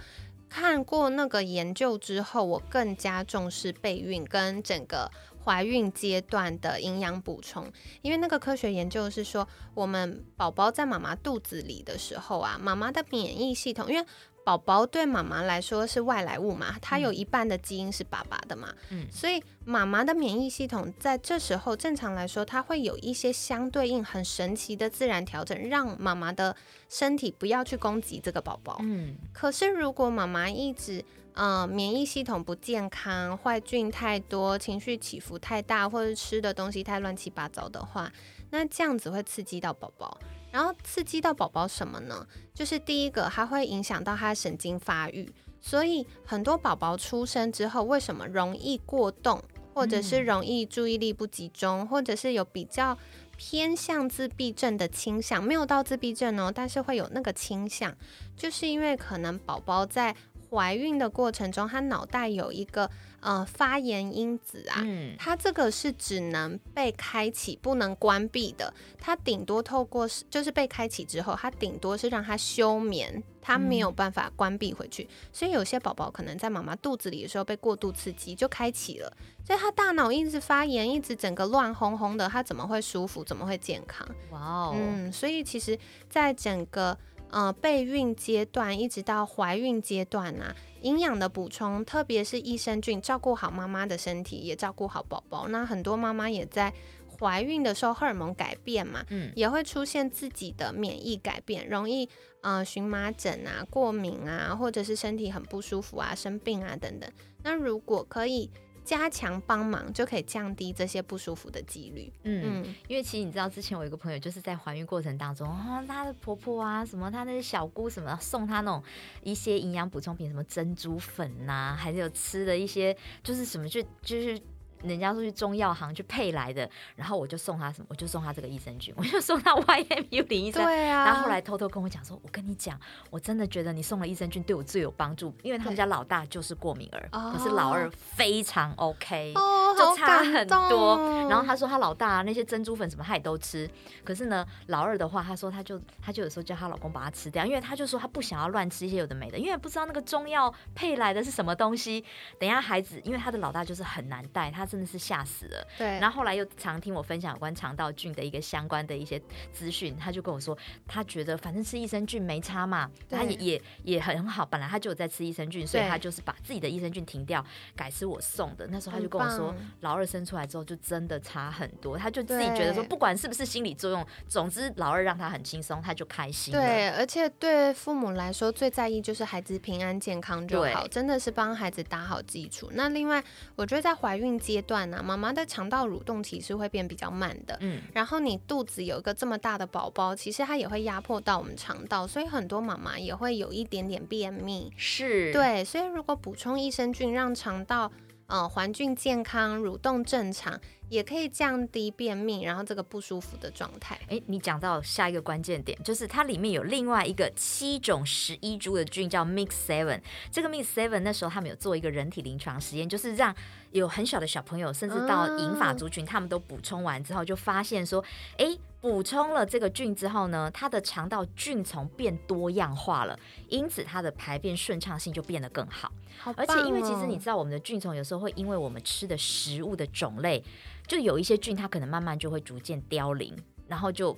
[0.48, 5.10] 看过那个研究之后，我更加重视备孕跟整个
[5.44, 7.70] 怀孕阶段的营养补充。
[8.00, 14.06] 因为那个科学研究是说，我们宝宝在妈妈肚子里的时候啊，妈妈的免疫系统，因为
[14.48, 26.56] 宝宝对妈妈来说是外来物嘛，他有一半的基因是爸爸的嘛，嗯，所以妈妈的免疫系统在这时候正常来说，它会有一些相对应很神奇的自然调整，让妈妈的
[26.88, 29.16] 身体不要去攻击这个宝宝，嗯。
[29.34, 38.10] 可是如果妈妈一直嗯免疫系统不健康，坏菌太多，情绪起伏太大，或者吃的东西太乱七八糟的话，
[38.48, 40.18] 那这样子会刺激到宝宝。
[40.58, 42.26] 然后刺激到宝宝什么呢？
[42.52, 49.40] 就是第一个，它会影响到他神经发育，所以很多宝宝出生之后，为什么容易过动，
[49.72, 52.98] 或者是容易注意力不集中，或者是有比较
[53.36, 57.96] 偏向自闭症的倾向，没有到自闭症哦，但是会有那个倾向，
[58.36, 60.16] 就是因为可能宝宝在
[60.50, 64.84] 怀孕的过程中，他脑袋有一个呃发炎因子啊，
[65.18, 68.72] 它这个是只能被开启，不能关闭的。
[68.98, 75.08] 它顶多透过就是被开启之后，它顶多是让它休眠，它没有办法关闭回去。
[75.32, 79.12] 所以有些宝宝可能在妈妈肚子里的时候被过度刺激就开启了，
[79.44, 83.24] 所以他大脑一直发炎，一直整个乱哄哄的，他怎么会舒服？
[83.24, 84.06] 怎么会健康？
[84.30, 85.78] 哇哦，嗯，所以其实
[86.08, 86.96] 在整个。
[87.30, 95.48] 呃，备孕阶段一直到怀孕阶段啊，营养的补充，特别是益生菌，照顾好妈妈的身体，也照顾好宝宝。
[95.48, 96.72] 那很多妈妈也在
[97.18, 102.08] 怀孕的时候荷尔蒙改变嘛，嗯，也会出现自己的免疫改变，容易
[102.42, 107.10] 呃荨麻疹啊、过敏啊，或者是身体很不舒服啊、生病啊等等。
[107.42, 108.50] 那如果可以。
[108.88, 112.10] 加强帮忙就可以降低这些不舒服的几率。
[112.22, 118.82] 嗯，因为其实你知道，之前我有一个朋友就是在怀孕过程当中，哦，她的婆婆啊，什么她那些小姑什么送她那种
[119.22, 124.40] 一些营养补充品，什么珍珠粉呐，还是有吃的一些，就是什么就就是。
[124.82, 130.64] 人家说去中药行去配来的，然后我就送他什么，我就送他这个益生菌， 我就送他 YMU 零一三。
[130.64, 131.04] 对啊。
[131.06, 132.78] 然后后来偷偷跟我讲说，我跟你讲，
[133.10, 139.34] 我真的觉得你送了益生菌对我最有帮助，因为他们家老大就是过敏儿，可是老二非常 OK，
[139.78, 141.26] 就差很多。
[141.28, 143.68] 然后他说他老大那些珍珠粉什么他也都吃，
[144.04, 152.04] 可是呢老二的话，他说他就他就有时候叫她老公把它吃掉，因为他就说他不想要乱吃一些有的没的，因为不知道那个中药配来的是什么东西。
[152.38, 155.66] 等一下孩子，因为他的老大就是很难带，他真的是吓死了。
[155.76, 159.20] 对，然后后来又常听我分享有关肠道菌的一个相关的一些
[159.52, 167.44] 资讯，他就跟我说，他觉得反正吃益生菌没差嘛，他也也也很好，本来他就有在吃益生菌，所以他就是把自己的益生菌停掉，
[167.76, 168.66] 改吃我送的。
[168.68, 176.52] 那时候他就跟我说，老二生出来之后就真的差很多，他就自己觉得说，不管是不是心理作用，总之老二让他很轻松，他就开心。
[176.52, 182.68] 对，而且对父母来说最在意就是孩子平安健康就好，真的是帮孩子打好基础。
[182.74, 183.22] 那另外，
[183.56, 185.28] 我觉得在怀孕阶段呢，妈妈。
[185.38, 197.92] 的肠道蠕动其实会变比较慢的，嗯，然后你肚子有一个这么大的宝宝，其实它也会压迫到我们肠道，所以很多妈妈也会有一点点便秘，是对，所以如果补充益生菌，让肠道
[198.28, 200.58] 嗯环境健康、蠕动正常。
[200.90, 204.00] 也可以降低便秘，然后这个不舒服的状态。
[204.08, 210.00] 哎，你讲到下一个关键点，就是它里面有另外一个七种十一株的菌叫 Mix Seven。
[210.32, 213.36] 这个 Mix Seven 那时候他们有做一个人体临床实验，就是让
[213.72, 218.02] 有很小的小朋友，甚至到银发族群，他们都补充完之后，就发现说，
[218.36, 218.46] 哎，
[218.80, 225.92] 补充了这个菌之后呢，它的肠道菌丛变多样化了，因此它的排便顺畅性就变得更好。
[226.18, 230.42] 好，而且因为其实你知道，我们的菌丛有时候会因为我们吃的食物的种类。
[230.86, 234.16] 就有一些菌，它可能慢慢就会逐渐凋零，然后就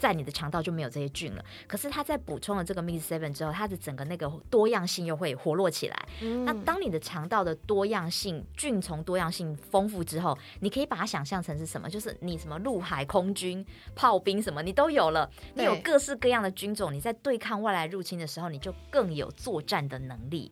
[0.00, 1.44] 在你的肠道就没有这些菌了。
[1.68, 6.08] 可是它在补充了这个 Mix Seven 之后，它的整个那个多样性又会活络起来。
[6.46, 11.88] 那当你的肠道的多样性、菌丛多样性丰富之后，你可以把它想象成是什么？
[11.90, 15.30] 就是你什么陆海空军、炮兵什么，你都有了。
[15.54, 20.50] 你有各式各样的军种，你在对抗外来入侵的时候，你就更有作战的能力。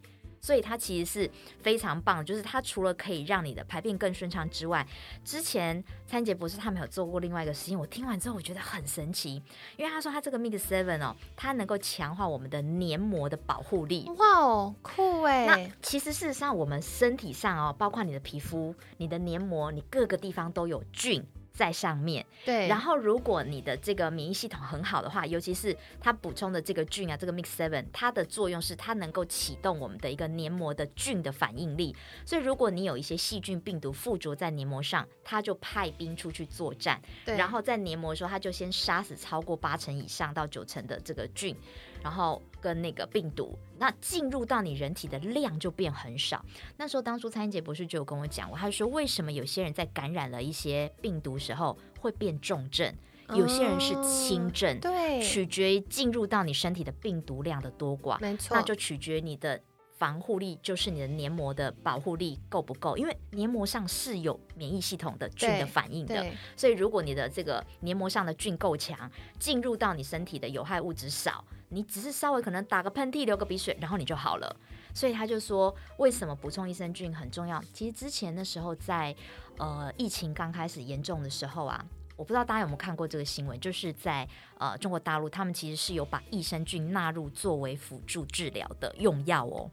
[0.48, 1.30] 所以它其实是
[1.60, 4.86] 非常棒，就是它除了可以让你的排便更顺畅之外，
[5.22, 9.42] 之前参杰博士他们有做过另外一个实验，我听完之后我觉得很神奇，
[9.76, 14.10] 因为他说他这个 Mix Seven 哦，它能够强化我们的黏膜的保护力。
[14.16, 15.44] 哇哦，酷哎！
[15.46, 21.22] 那其实事实上我们身体上哦，包括你的皮肤、你的黏膜，你各个地方都有菌。
[21.58, 22.68] 在上面，对。
[22.68, 31.96] 然后，如果你的这个免疫系统很好的话，尤其是它补充的这个菌啊，这个 Mix Seven，它的作用是它能够启动我们的一个黏膜的菌的反应力。
[32.24, 37.02] 所以，如果你有一些细菌、病毒附着在黏膜上，它就派兵出去作战。
[37.24, 37.36] 对。
[37.36, 41.56] 然后在黏膜的时候，它就先杀死超过八成以上到九成的这个菌。
[42.00, 46.44] 然后跟那个病毒，那进入到你人体的量就变很少。
[46.76, 52.94] 那时候当初蔡英杰博士就有跟我讲过，他说为什么有些人在感染了一些病毒时候会变重症，
[53.34, 59.60] 有些人是轻症，对，取决于进入到你身体的病毒量的多寡，没错，那就取决你的。
[59.98, 62.96] 防护力就是你的黏膜的保护力够不够？
[62.96, 66.24] 因为黏膜上是有免疫系统的菌的反应的，
[66.56, 74.56] 所以如果你的这个黏膜上的菌够强，进入到你身体的有害物质少，你只是稍微可能打个喷嚏、流个鼻水，然后你就好了。
[74.94, 77.62] 所以他就说，为什么补充益生菌很重要？
[77.72, 79.14] 其实之前的时候，在
[79.58, 81.84] 呃疫情刚开始严重的时候啊，
[82.16, 84.26] 我不知道大家有没有看过这个新闻，就是在
[84.58, 89.70] 呃中国大陆，他们其实是有把益生菌纳入作为辅助治疗的用药哦。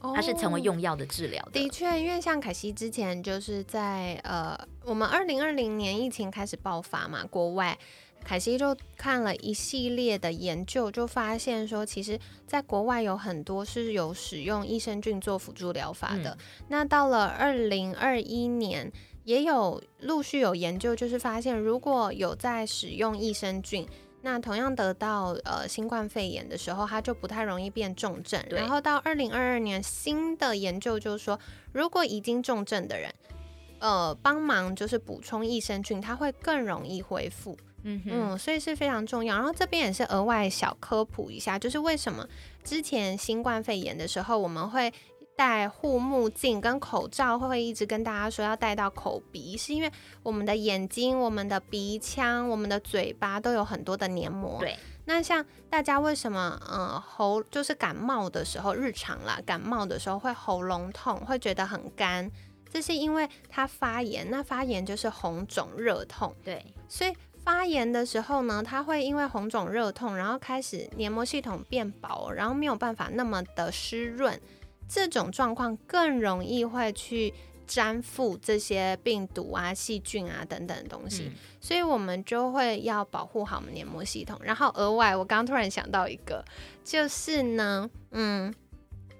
[0.00, 1.52] 它是成为用药的治疗的。
[1.52, 7.76] 的确，因为像凯西之前就是在呃，我们二零二零年疫情开始爆发嘛，国外
[8.24, 16.36] 凯西就看了一系列的研究，就发现说，其实在国外有很多是有使用益生菌做辅助疗法的。
[16.68, 18.92] 那到了二零二一年，
[19.24, 23.86] 也有陆续有研究，就是发现如果有在使用益生菌，
[24.22, 28.42] 那同样得到呃新冠肺炎的时候，它就不太容易变重症。
[28.50, 31.38] 然后到二零二二年，新的研究就是说，
[31.72, 33.14] 如果已经重症的人，
[33.78, 37.56] 呃，帮忙就是补充益生菌，它会更容易恢复。
[37.84, 39.36] 嗯嗯，所以是非常重要。
[39.36, 42.26] 然后这边也是额外小科普一下，就是为什么
[42.64, 44.92] 之前新冠肺炎的时候，我们会
[45.38, 49.88] 戴护目镜跟口罩，会一直跟大家说要戴到口鼻，是因为
[50.24, 54.58] 我们的眼睛、我们的鼻腔、我们的嘴巴都有很多的黏膜。
[54.58, 54.76] 对。
[55.04, 62.28] 那像大家为什么嗯喉就是感冒的时候，日常啦感冒的时候会喉咙痛，会觉得很干，
[62.68, 64.28] 这是因为它发炎。
[64.28, 66.34] 那发炎就是红肿热痛。
[66.42, 66.66] 对。
[66.88, 67.12] 所以。
[67.44, 74.38] 发炎的时候呢，它会因为红肿热痛，然后开始黏膜系统变薄，然后没有办法那么的湿润，
[74.88, 77.32] 这种状况更容易会去
[77.66, 84.40] 粘附这些病毒啊、细菌啊等等东西，所以我们就会要保护好我们黏膜系统。
[84.42, 86.44] 然后额外，我刚突然想到一个，
[86.82, 88.52] 就是呢，嗯，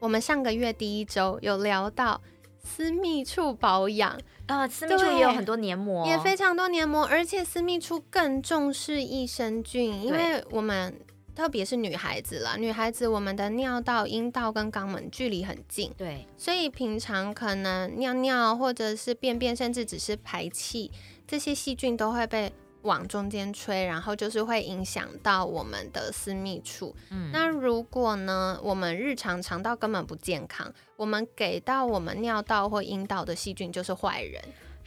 [0.00, 2.20] 我们上个月第一周有聊到。
[2.60, 10.94] 私密处保养啊，私密处也有很多黏膜，也非常多黏膜，而且私密处更重视益生菌，因为我们
[11.38, 20.90] 特别是女孩子啦，女孩子我们的尿道、阴道跟肛门距离很近，对，所以平常可能尿尿或者是便便，甚至只是排气，
[21.28, 22.52] 这些细菌都会被。
[22.82, 26.94] 往中间吹，然后就是会影响到我们的私密处。
[27.10, 34.40] 嗯，那如果呢，我们日常肠道根本不健康，我们给到我们尿道或阴道的细菌就是坏人。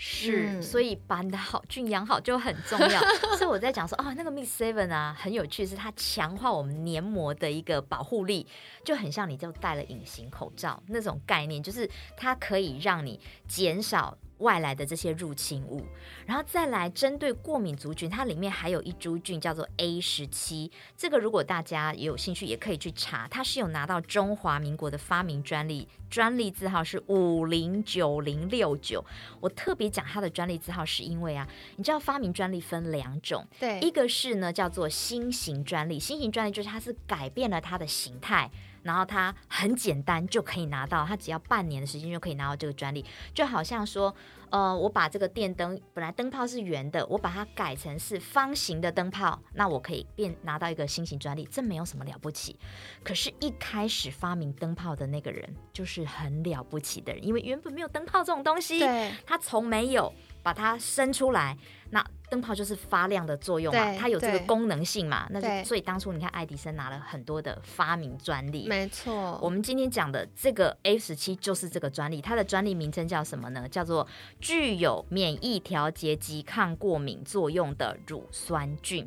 [0.03, 2.99] 是，所以把你的好，菌养好就很重要。
[3.37, 8.47] 所以我在讲说，哦，那个 Miss Seven 啊，很有趣，是它强化我们黏膜的一个保护力，
[8.83, 11.87] 就很像你就戴了隐形口罩那种概念，就是
[12.17, 14.17] 它可以让你减少。
[14.41, 15.81] 外来的这些入侵物，
[16.25, 20.69] 然后再来针对过敏族群，它里面还有一株菌叫做 A 十七。
[20.97, 29.03] 这个如果大家也有兴趣，也可以去查，它是有拿到中华民国的发明专利，专利字号是五零九零六九。
[29.39, 38.49] 我特别讲它的专利字号，是因为啊，你知道发明专利分两种，对，一个是呢叫做新型专利，新型专利就是它是改变了它的形态。
[38.83, 44.13] 然后它很简单就可以拿到，它只要半年的时间就可以拿到这个专利，就好像说，
[44.49, 52.57] 呃，我把这个电灯本来灯泡是圆的，我把它改成是方形的灯泡，那我可以变拿到一个新型专利，这没有什么了不起。
[53.03, 58.79] 可是，一开始发明灯泡的那个人就是很了不起的人，因为原本没有灯泡这种东西，
[59.25, 61.57] 他从没有把它生出来。
[61.91, 69.37] 那灯泡就是发亮的作用嘛，它有这个功能性嘛，那就所以当初你看爱迪生拿了很多的发明专利，没错。
[69.41, 73.67] 我们今天讲的这个 A 十七就是这个专利，它的专利名称叫什么呢？
[73.67, 74.07] 叫做
[74.39, 79.05] 具有免疫调节及抗过敏作用的乳酸菌。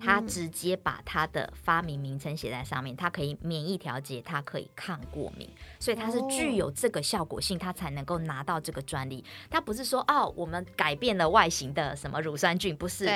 [0.00, 9.24] 他直接把他的发明名称写在上面，它可以免疫调节，它可以抗过敏，所以它是具有这个效果性，它才能够拿到这个专利。
[9.48, 13.08] 它不是说哦，我们改变了外形的什么乳酸菌，不是，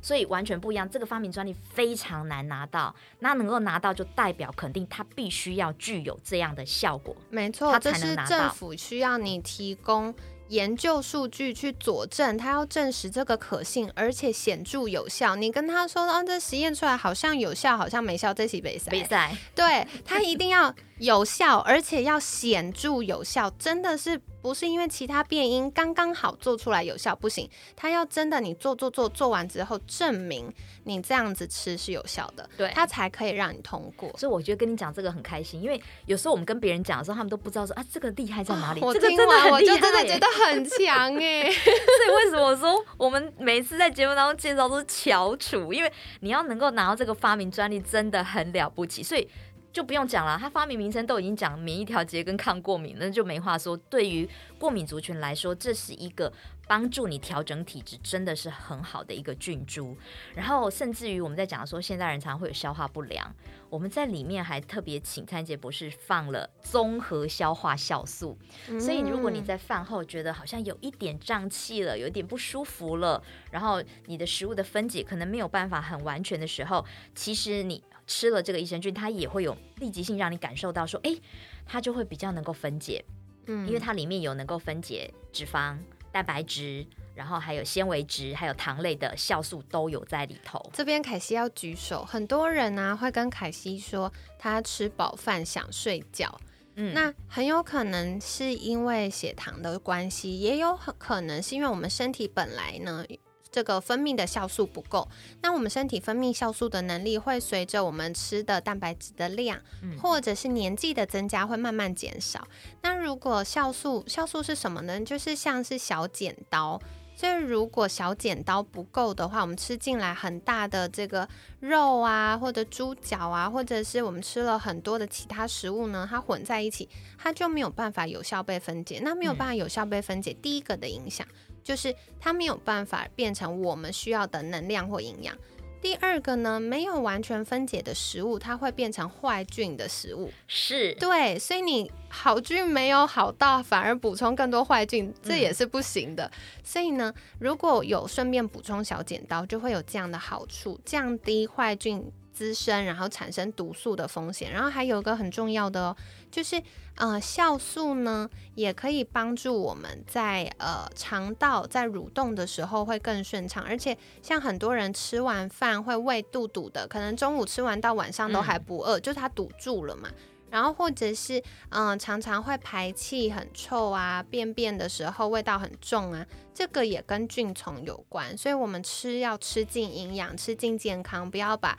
[0.00, 0.88] 所以完全不一样。
[0.88, 10.14] 这个发明专利非常难拿到，那能够拿到就代表肯定它必须要具有这样的效果，没错，这是政府需要你提供。
[10.48, 15.36] 研究数据去佐证，他要证实这个可信，而且显著有效。
[15.36, 24.20] 你跟他说，哦，这实验出来好像有效，好像没效，这起比赛，比赛，对他一定要有效，而且要显著有效，真的是。
[24.42, 30.52] 不是因为其他变音刚刚好做出来有效不行，他要真的你做做做做完之后证明
[30.84, 34.10] 你这样子吃是有效的，对，他才可以让你通过。
[34.18, 38.80] 所以我觉得跟你讲这个很开心，因为有时候我们跟别人讲的时候，他们都不知道说啊这个厉害在哪里。
[38.80, 41.48] 我听完我就真的觉得很强哎。
[41.48, 45.72] 所以为什么说我们每次在节目当中介绍都是翘楚？
[45.72, 49.28] 因为你要能够拿到这个发明专利真的很了不起，所以。
[49.72, 53.76] 就不用讲了，它发明名称都已经讲免疫调节跟抗过敏，那就没话说。
[53.88, 56.30] 对于过敏族群来说，这是一个
[56.66, 59.96] 帮助你调整体质，真的是很好的一个菌株。
[60.34, 63.34] 然后，甚至于我们在讲说，现代人常常会有消化不良，
[63.70, 68.36] 我们在里面还特别请蔡杰博士放了综合消化酵素。
[68.78, 77.82] 所以，如果你在饭后觉得好像有一点胀气了，有一点不舒服了，然后你的食物的分解可能没有办法很完全的时候，其实你。
[78.12, 81.16] 吃了这个益生菌，它也会有立即性，让你感受到说，哎，
[81.64, 83.02] 它就会比较能够分解，
[83.46, 85.78] 嗯，因为它里面有能够分解脂肪、
[86.12, 86.86] 蛋白质。
[87.14, 90.58] 然后还有纤维质，还有糖类的酵素都有在里头。
[90.72, 96.40] 这边凯西要举手，很多人呢会跟凯西说他吃饱饭想睡觉，
[96.76, 103.04] 嗯，那很有可能是因为血糖的关系，也有很可能是因为我们身体本来呢。
[103.52, 105.06] 这个分泌的酵素不够，
[105.42, 109.60] 那我们身体分泌酵素的能力会随着我们吃的蛋白质的量，
[110.00, 112.48] 或者是年纪的增加，会慢慢减少。
[112.80, 114.98] 那如果酵素，酵素是什么呢？
[115.04, 116.80] 就是像是小剪刀，
[117.14, 121.28] 所以如果小剪刀不够的话，我们吃进来很大的这个
[121.60, 126.88] 肉啊，或者猪脚啊，或者是我们吃了很多的其他食物呢，它混在一起，
[127.18, 129.00] 它就没有办法有效被分解。
[129.04, 131.26] 那没有办法有效被分解，第一个的影响。
[131.62, 135.36] 就是它没有办法变成我们需要的能量或营养。
[135.80, 140.30] 第二个呢，没有完全分解的食物，它会变成坏菌的食物。
[140.46, 146.30] 是对，所以你好菌没有好到，反而补充更多坏菌，这也是不行的。
[146.62, 152.12] 所以呢，如果有顺便补充小剪刀，就会有这样的好处，降低坏菌。
[152.32, 154.50] 滋生，然后产生毒素的风险。
[154.52, 155.96] 然后还有一个很重要的哦，
[156.30, 156.60] 就是
[156.96, 163.62] 呃，酵素呢，也可以帮助我们在呃肠道在蠕动的时候会更顺畅。
[163.64, 170.08] 而且像很多人吃完饭会胃肚肚的，可能中午吃完到晚上都还不饿，就是它堵住了嘛。
[170.50, 178.36] 然后或者是嗯，常常会排气很臭啊，便便的时候味道很重啊，这个也跟菌虫有关。
[178.36, 181.78] 所以我们吃要吃进营养，吃进健康，不要把。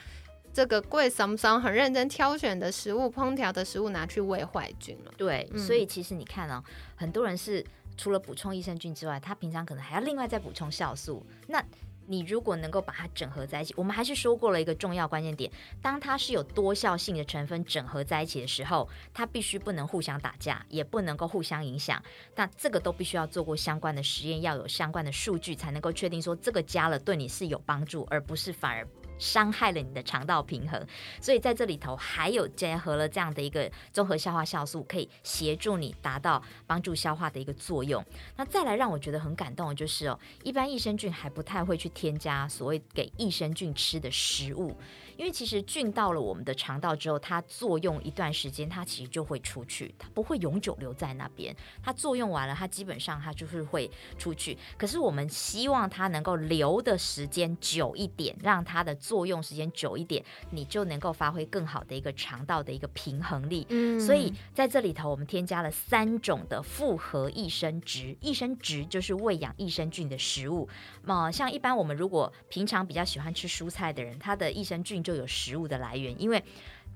[0.54, 5.12] 这个贵桑桑很认真挑选的食物，烹调的食物拿去喂坏菌了。
[5.18, 6.64] 对，所以其实你看啊，
[6.96, 7.66] 很多人是
[7.98, 11.26] 除了补充益生菌之外，他平常可能还要另外再补充酵素。
[11.48, 11.64] 那
[12.06, 15.50] 你如果能够把它整合在一起，我们还是说过了一个重要关键点：
[15.82, 22.00] 当它是有多效性的成分整合在一起的时候，它必须不能互相打架，也不能够互相影响。
[22.36, 28.86] 那这个都必须要做过相关的实验，要有相关的数据，才能够确定说这个加了对你是有帮助，而不是反而。
[29.24, 30.86] 伤害了你的肠道平衡，
[31.22, 38.04] 所以在这里头还有结合了这样的一个综合消化酵素，可以协助你达到帮助消化的一个作用。
[38.36, 44.76] 那再来让我觉得很感动的就是哦，一般益生菌还不太会去添加所谓给益生菌吃的食物。
[45.18, 51.56] 因为其实菌到了我们的肠道之后，它作用一段时间，它其实就会出去，它不会永久留在那边。
[51.82, 54.58] 它作用完了，它基本上它就是会出去。
[54.78, 63.66] 可是我们希望它能够留的时间久一点，让它的作用时间久一点，你就能够发挥更好的一个肠道的一个平衡力。
[63.70, 68.16] 嗯，所以在这里头，我们添加了三种的复合益生值。
[68.22, 70.68] 益生值就是喂养益生菌的食物。
[71.04, 76.42] 那像一般我们如果平常比较喜欢吃蔬菜的人，他的益生菌就有食物的来源，因为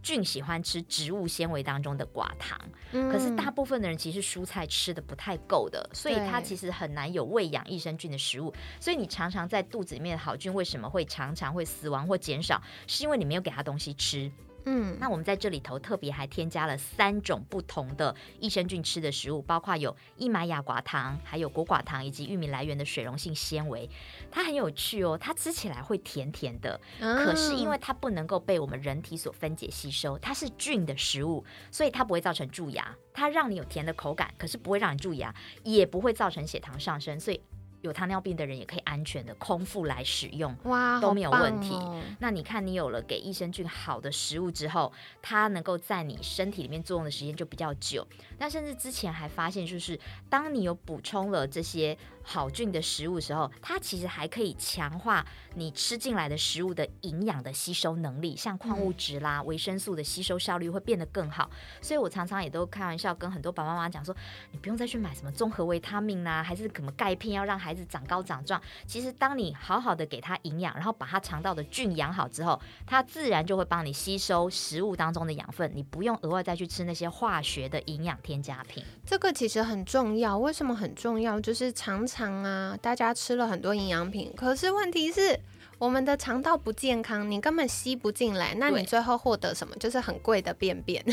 [0.01, 2.57] 菌喜欢吃植物纤维当中的寡糖，
[2.91, 8.53] 可是大部分的人其实蔬菜吃的不太够的，所以它其实很难有喂养益生菌的食物。
[8.79, 14.31] 所以你常常在肚子里面的好菌为什么会常常会死亡或减少，是因为你没有给它东西吃。
[14.69, 23.89] 嗯，那我们在这里头特别还添加了三种不同的益生菌吃的食物，包括有伊玛雅寡糖、还有果寡糖以及玉米来源的水溶性纤维。
[24.29, 32.93] 它很有趣哦，它吃起来会甜甜的，可是因为它不能够被我们人体所分解吸收，它是菌的食物，所以它不会造成蛀牙。
[33.13, 37.41] 它让你有甜的口感，可是不会让你蛀牙，也不会造成血糖上升，所以。
[37.87, 41.75] 有糖尿病的人也可以安全的空腹来使用，哇，都没有问题。
[42.19, 48.07] 那你看，你有了给益生菌好的食物之后，它能够在你身体里面作用的时间就比较久。
[48.37, 51.97] 那甚至之前还发现，就是当你有补充了这些。
[52.29, 55.25] 好菌的食物时候，它其实还可以强化
[55.55, 61.49] 你吃进来的食物的营养的吸收能力，像矿物质啦、维生素的吸收效率会变得更好。
[61.81, 64.13] 所以我常常也都开玩笑跟很多爸爸妈妈讲说，
[64.51, 68.61] 你不用再去买什么综合维他命啦，还是什么钙片要让孩子长高长壮。
[68.85, 78.83] 其实当你好好的给他营养，然后把他肠道的菌养好之后，他自然就会帮你吸收食物当中的养分，你不用额外再去吃那些化学的营养添加品。
[79.05, 81.39] 这个其实很重要，为什么很重要？
[81.39, 82.16] 就是常常。
[82.17, 85.39] 肠啊，大家吃了很多营养品，可是问题是
[85.77, 89.75] 我们的肠道不健康，你根本吸不进来，那你最后获得什么？
[89.75, 91.05] 就是很贵的便便，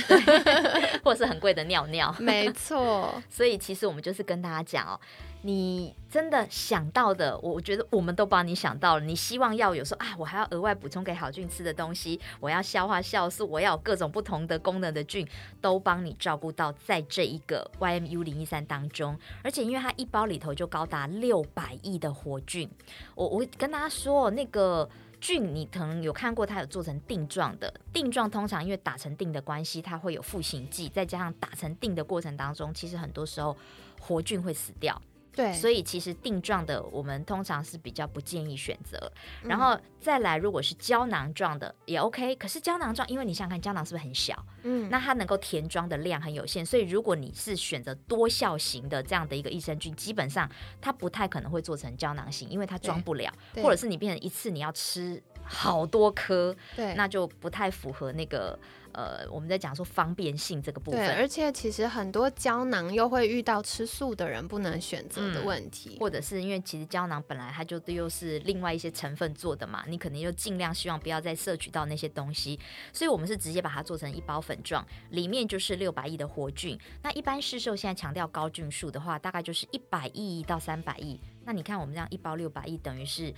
[1.05, 2.15] 或是很贵的尿尿。
[2.19, 4.99] 没错，所以其实我们就是跟大家讲哦。
[5.47, 9.05] 你真的想到的，我觉得我们都帮你想到了。
[9.05, 15.29] 你希望要有说啊，我还要额外补充给好菌吃的东西，我要消化酵素，我要各种不同的功能的菌，
[15.61, 19.19] 都帮你照顾到在这一个 YMU 零一三当中。
[19.43, 22.67] 而且因为它一包里头就高达六百亿的活菌，
[23.15, 24.89] 我我跟大家说，那个
[25.21, 27.71] 菌你可能有看过，它有做成定状的。
[27.93, 33.55] 定状通常因为打成定的关系，它会有赋形剂，再加上打成定的过程当中，其实很多时候
[34.01, 34.99] 活菌会死掉。
[35.35, 39.11] 对，所以其实定状的我们通常是比较不建议选择。
[39.43, 44.45] 然后再来，如果是胶囊状的也 OK，可是胶囊状，因为你想看胶囊是不是很小？
[44.63, 50.49] 嗯，那它能够填装的量很有限，所以如果你是选择多效型的这样的一个益生菌，基本上
[50.81, 58.59] 它不太可能会做成胶囊型，因为它装不了，或者是你变成一次你要吃好多颗，对，那就不太符合那个。
[58.95, 72.59] 呃，我们在讲说方便性这个部分，对，而且其实很多胶囊又会遇到吃素的人不能选择的问题，或者是因为其实胶囊本来它就又是另外一些成分做的嘛，你可能就尽量希望不要再摄取到那些东西，
[72.93, 76.79] 所以我们是直接把它做成一包粉状，里面就是六百亿的活菌。
[77.03, 81.21] 那一般市售现在强调高菌数的话，大概就是一百亿到三百亿。
[81.45, 83.35] 那你看我们这样一包六百亿，等于是。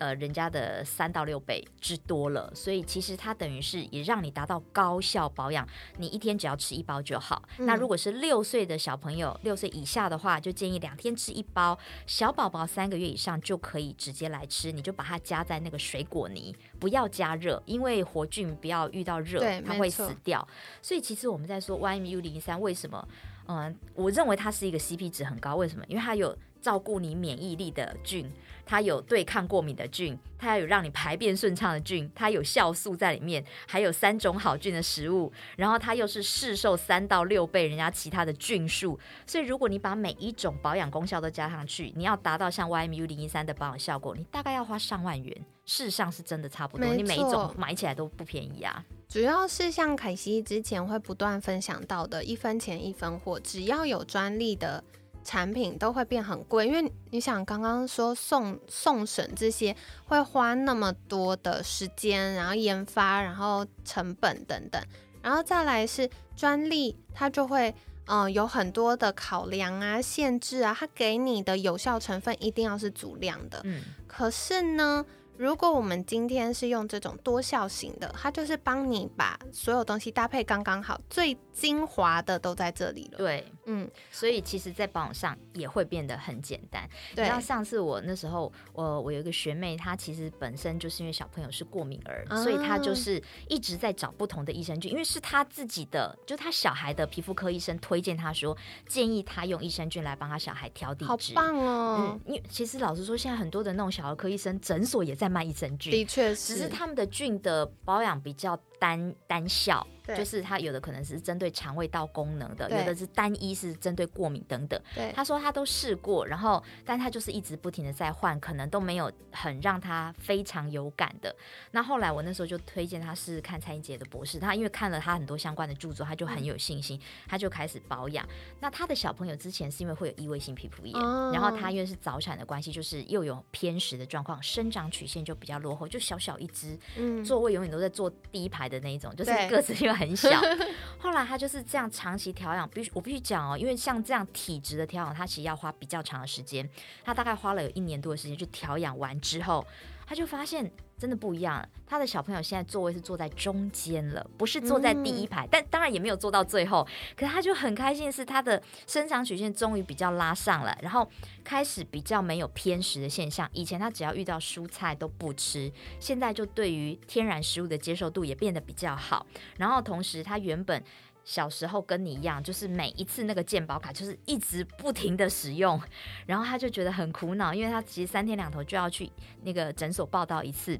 [0.00, 5.68] 呃，人家的三到六倍之多了，所以其实它等于是也让你达到高效保养。
[5.98, 7.42] 你一天只要吃一包就好。
[7.58, 11.78] 那如果是六岁的小朋友，六岁以下的话，就建议两天吃一包。
[12.06, 20.48] 小宝宝三个月以上就可以直接来吃，你就把它加在那个水果泥，不要加热，因为活菌不要遇到热，它会死掉。
[20.80, 23.06] 所以其实我们在说 YMU 零三为什么？
[23.48, 25.84] 嗯，我认为它是一个 CP 值很高，为什么？
[25.88, 28.30] 因为它有照顾你免疫力的菌。
[28.66, 38.96] 它有对抗过敏的菌，它有让你排便顺畅的菌，它有酵素在里面，还有三种好菌的食物，然后它又是市售三到六倍人家其他的菌数，
[39.26, 45.36] 所以如果你把每一种保养功效都加上去，你要达到像 YMU 零一三的保养效果，你大概要花上万元。
[45.66, 48.84] 事实上是真的差不多，你每一种买起来都不便宜啊。
[49.08, 54.84] 主要是像凯西之前会不断分享到的，一分钱一分货，只要有专利的。
[55.22, 64.82] 产品都会变很贵，因为你想刚刚说送送审这些会花那么多的时间，然后研发，然后成本等等，
[65.22, 67.74] 然后再来是专利，它就会
[68.06, 73.60] 嗯有很多的考量啊、限制啊，它给你的有效成分一定要是足量的。
[73.64, 75.04] 嗯，可是呢。
[75.40, 83.16] 如果我们今天是用这种多效型的，它就是帮你把所有东西搭配刚刚好，最精华的都在这里了。
[83.16, 86.86] 对，嗯，所以其实，在保养上也会变得很简单。
[87.16, 98.54] 对，像上次我那时候，我我有一个学妹，她其实本身就是因为小朋友是过敏儿，所以她就是一直在找不同的益生菌，因为是她自己的，就她小孩的皮肤科医生推荐她说，
[98.86, 101.34] 建议她用益生菌来帮她小孩调体质。
[101.34, 101.96] 好棒哦！
[101.98, 105.29] 嗯，因为其实老实说，现在很多的那种小儿科医生诊所也在。
[105.30, 109.86] 卖益生菌，的确是，只是他们的菌的保养比较单单效。
[110.16, 114.80] 就是他有的可能是针对肠胃道功能的，有的是单一是针对过敏等等。
[114.94, 121.34] 对他说他都试过，然后但他就是一直不停的在换，可能都没有很让他非常有感的。
[121.72, 128.26] 那后来我那时候就推荐他试试看蔡英杰的博士，他因为看了他很多相关的著作，他就很有信心，他就开始保养。
[128.60, 130.94] 那他的小朋友之前是因为会有异位性皮肤炎，
[131.32, 136.78] 然后他因为是早产的关系，就是又有偏食的状况，生长曲线就比较落后，就小小一只，
[137.24, 139.90] 座位永远都在坐第一排的那一种，就是个子 又。
[140.00, 140.30] 很小，
[140.98, 146.68] 后来他就是这样长期调养，必须我必须讲哦，因为像这样体质的调养，他其实要花比较长的时间，
[147.04, 149.64] 他大概花了有一年多的时间去调养完之后。
[150.06, 150.68] 他就发现
[151.00, 156.86] 真的不一样，他的小朋友现在座位是坐在中间了，不是坐在第一排，但当然也没有坐到最后。
[157.16, 161.10] 可是他就很开心，是他的生长曲线终于比较拉上了，然后
[161.42, 163.48] 开始比较没有偏食的现象。
[163.54, 169.24] 以前他只要遇到蔬菜都不吃，现在就对于天然食物的接受度也变得比较好。
[169.56, 170.84] 然后同时他原本。
[171.24, 175.80] 小时候跟你一样，就是每一次那个健保卡就是一直不停的使用，
[176.26, 179.10] 然后他就觉得很苦恼，因为他其实三天两头就要去
[179.42, 180.78] 那个诊所报道一次。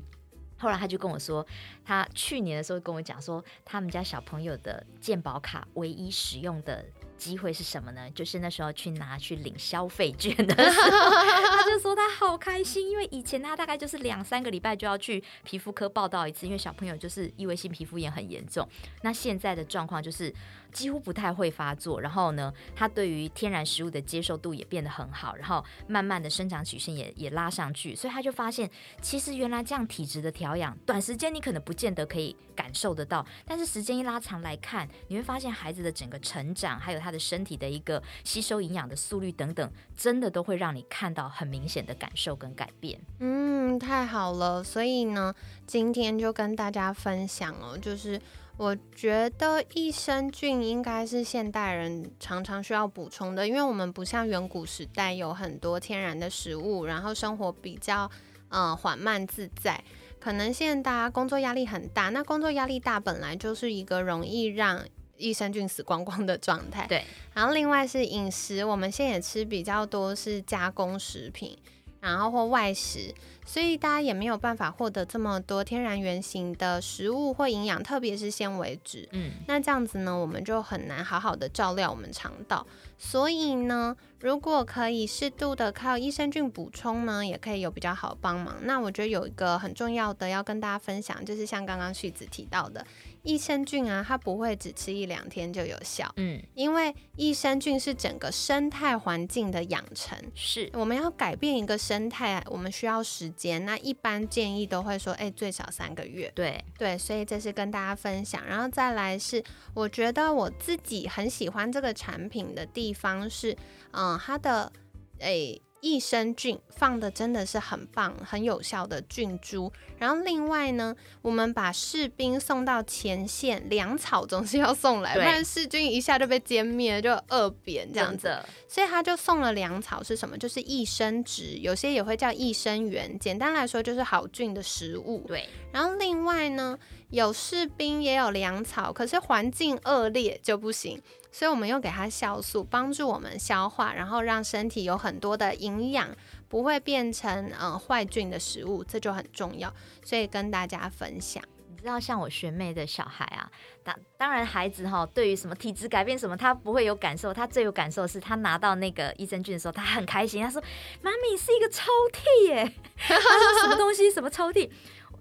[0.59, 1.47] 后来他就跟我说，
[1.84, 6.84] 他去年的时候跟我讲说，他们家小朋友的健保卡唯一使用的。
[7.20, 8.10] 机会是什么呢？
[8.12, 10.88] 就是那时候去拿去领消费券的时候，
[11.52, 18.66] 他就说他好开心，因为以前他大概就是两三个礼拜就要去皮肤科报道一次，因为小朋友就是异位性皮肤炎很严重。
[19.02, 20.34] 那现在的状况就是
[20.72, 28.70] 几乎不太会发作，然后呢，他对于天然食物的接受度也变得很好，然后慢慢的生长曲线也也拉上去，所以他就发现，
[29.02, 37.09] 其实原来这样体质的调养，短时间你可能不见得可以感受得到，但是时间一拉长来看，你会发现孩子的整个成长还有他。
[37.11, 43.00] 的身体的一个吸收营养的速率等等，真的都会让你看到很明显的感受跟改变。
[43.18, 44.62] 嗯，太好了。
[44.62, 45.34] 所以呢，
[45.66, 48.20] 今天就跟大家分享哦，就是
[48.56, 58.11] 我觉得益生菌应该是现代人常常需要补充的，因为我们不像远古时代有很多天然的食物，然后生活比较
[58.50, 59.82] 嗯缓慢自在。
[60.18, 64.84] 可能现在大家工作压力很大，那工作压力大本来就是一个容易让
[65.20, 66.86] 益生菌死光光的状态。
[66.88, 67.04] 对，
[67.34, 71.56] 然后另外是饮食，我们现在也吃比较多是加工食品，
[72.00, 73.14] 然后或外食，
[73.44, 79.08] 所以大家也没有办法获得这么多天然原型的食物或营养，特别是纤维质。
[79.12, 82.66] 嗯，那这样子呢，我们就很难好好的照料我们肠道。
[83.02, 88.56] 所以呢，如果可以适度的靠益生菌补充呢，也可以有比较好帮忙。
[88.64, 92.86] 那我觉得有一个很重要的要跟大家分享，就是像刚刚旭子提到的。
[93.22, 103.64] 益生菌啊，它不会只吃一两天就有效，嗯，因为益生菌是整个生态环境的养成，是我们要改变一个生态，我们需要时间。
[103.64, 108.44] 那一般建议都会说，哎，最少三个月，对对，所以这是跟大家分享。
[108.46, 109.42] 然后再来是，
[109.74, 113.56] 我觉得我自己很喜欢这个产品的地方是，
[113.92, 114.72] 嗯，它的，
[115.18, 115.60] 哎。
[115.80, 119.72] 益生菌放的真的是很棒、很有效的菌株。
[119.98, 128.38] 然后另外呢，我们把士兵送到前线，粮草总是要送来，不然士军一下就被歼灭，就饿扁这样子。
[128.66, 130.38] 所以他就送了粮草是什么？
[130.38, 133.18] 就是益生值，有些也会叫益生元。
[133.18, 135.24] 简单来说就是好菌的食物。
[135.26, 135.48] 对。
[135.72, 136.78] 然后另外呢，
[137.10, 141.00] 有士兵也有粮草，可是环境恶劣就不行。
[141.32, 146.08] 所以我们又给它酵素，帮助我们消化，然后让身体有很多的营养，
[146.48, 149.72] 不会变成嗯坏菌的食物，这就很重要。
[150.04, 153.48] 所以跟大家分享，你知道，像我学妹的小孩啊，
[153.84, 160.60] 当当然孩子哈，对于什么体质改变什么，他不会有感受，他最有感受是他拿到那个益生菌的时候，他很开心，他说
[161.00, 164.10] ：“妈咪是一个抽屉耶！” 他说：“什么东西？
[164.10, 164.68] 什么抽屉？”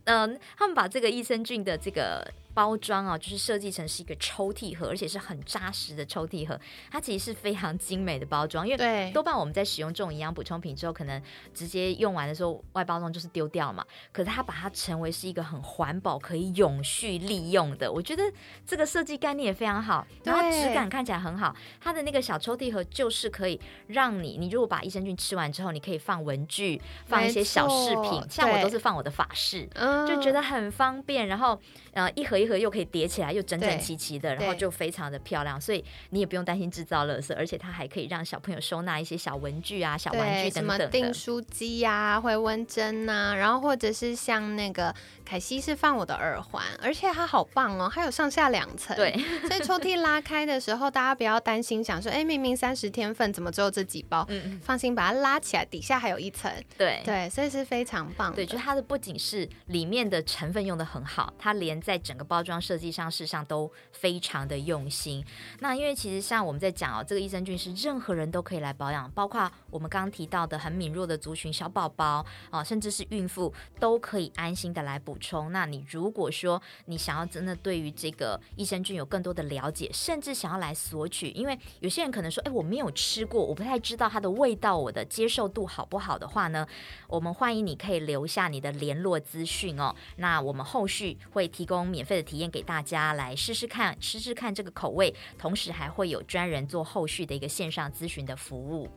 [0.06, 2.28] 嗯，他们把这个益生菌的这个。
[2.60, 6.60] 包装啊，就是设计成是一个抽屉盒，而且是很扎实的抽屉盒。
[6.92, 13.86] 它其实是非常精美的包装，因为多半我们在使用这种营养补充品之后，可能直接用完的时候外包装就是丢掉嘛。
[14.12, 18.24] 可是它把它成为是一个很环保、可以永续利用的，我觉得
[18.66, 21.56] 这个设计概念也非常好，然后质感看起来很好。
[21.80, 23.58] 它的那个小抽屉盒就是可以
[23.88, 29.66] 让你，你如果把益生菌吃完之后，你可以放文具，放一些小饰品，像我都是放我的法式，
[30.06, 31.26] 就觉得很方便。
[31.30, 31.58] 然后
[31.94, 32.49] 呃，一盒一。
[32.58, 40.88] 又可以叠起来，又整整齐齐的，然后就非常的漂亮，所以你也不用担心制造垃圾，而且它还可以让小朋友收纳一些小文具啊、小玩具等等的。
[40.88, 44.94] 订书机呀、回纹针呐，然后或者是像那个
[45.26, 48.96] 凯西是放我的耳环，而且它好棒哦，它有上下两层。
[48.96, 49.12] 对，
[49.48, 54.26] 所以抽屉拉开的时候，大家不要担心，想说，哎，明明三十天份，怎么只有这几包？
[54.30, 56.52] 嗯放心，把它拉起来，底下还有一层。
[56.78, 58.34] 对对，所以是非常棒。
[58.34, 62.40] 对，就它的不仅是里面的成分用的很好，它连在整个包。
[62.50, 65.24] 装设计上，事实上都非常的用心。
[65.60, 75.52] 那因为其实像我们在讲哦，这个益生菌是任何人都可以来保养，包括我们刚刚提到的很敏弱的族群、小宝宝啊，甚至是孕妇都可以安心的来补充。
[75.52, 86.66] 那你如果说你想要真的对于这个益生菌有更多的了解，甚至想要来索取，因为有些人可能说，哎，我没有吃过，我不太知道它的味道，我的接受度好不好的话呢，
[87.10, 89.94] 我们欢迎你可以留下你的联络资讯哦。
[90.16, 98.88] 那我们后续会提供免费体验给大家来试试看，试试看这个口味，同时还会有专人做后续的一个线上咨询的服务。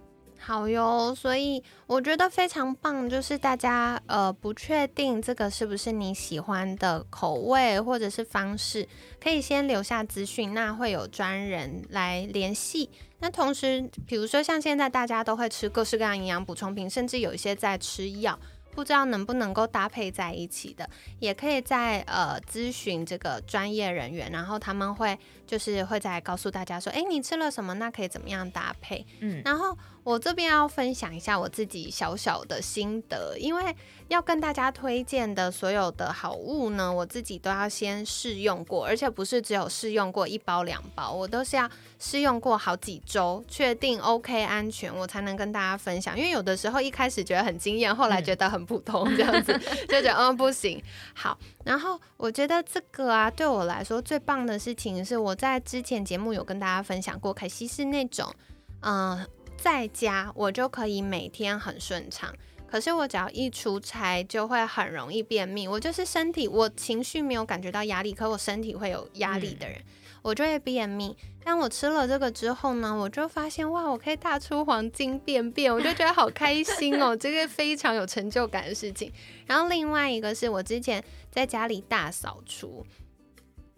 [0.45, 8.89] 好哟，所以我觉得非常棒，就是大家呃不确定这个是不是你喜欢的口味或者是方式，
[9.20, 12.91] 可以先留下资讯，那会有专人来联系。
[13.20, 18.37] 那同时，比如说像现在大家都会吃各式各样营养补充品，甚至有一些在吃药。
[18.73, 20.89] 不知道能不能够搭配在一起的，
[21.20, 25.16] 也可以在呃咨询这个专业人员，然后他们会
[25.47, 29.07] 就是会再告诉大家说，哎，你吃了什么，那可以怎么样搭配？
[29.20, 29.77] 嗯，然后。
[30.05, 33.74] 我这边要分享一下我自己小小的心得，因为
[34.09, 46.18] 要跟大家推荐的所有的好物呢，我自己都要先试用过，而且不是只有试用过一包两包，我都是要试用过好几周，确定 OK 安全，我才能跟大家分享。
[46.18, 49.53] 因为有的时候一开始觉得很惊艳，后来觉得很普通，这样子
[49.88, 50.82] 就觉得嗯不行。
[51.14, 58.34] 好，然后我觉得这个啊，对我来说最棒的事情是，我在之前节目有跟大家分享过，凯西是那种
[58.80, 59.24] 嗯。
[59.62, 62.34] 在家我就可以每天很顺畅，
[62.66, 65.68] 可是我只要一出差就会很容易便秘。
[65.68, 69.80] 我就是身体，我情绪没有感觉到压力，可我身体会有压力的人，
[70.20, 71.16] 我就会便秘。
[71.44, 79.12] 但我吃了这个之后呢，我就发现哇，我可以大出黄金便便，我就觉得好开心哦， 这个非常有成就感的事情。
[79.46, 82.84] 然后另外一个是我之前在家里大扫除。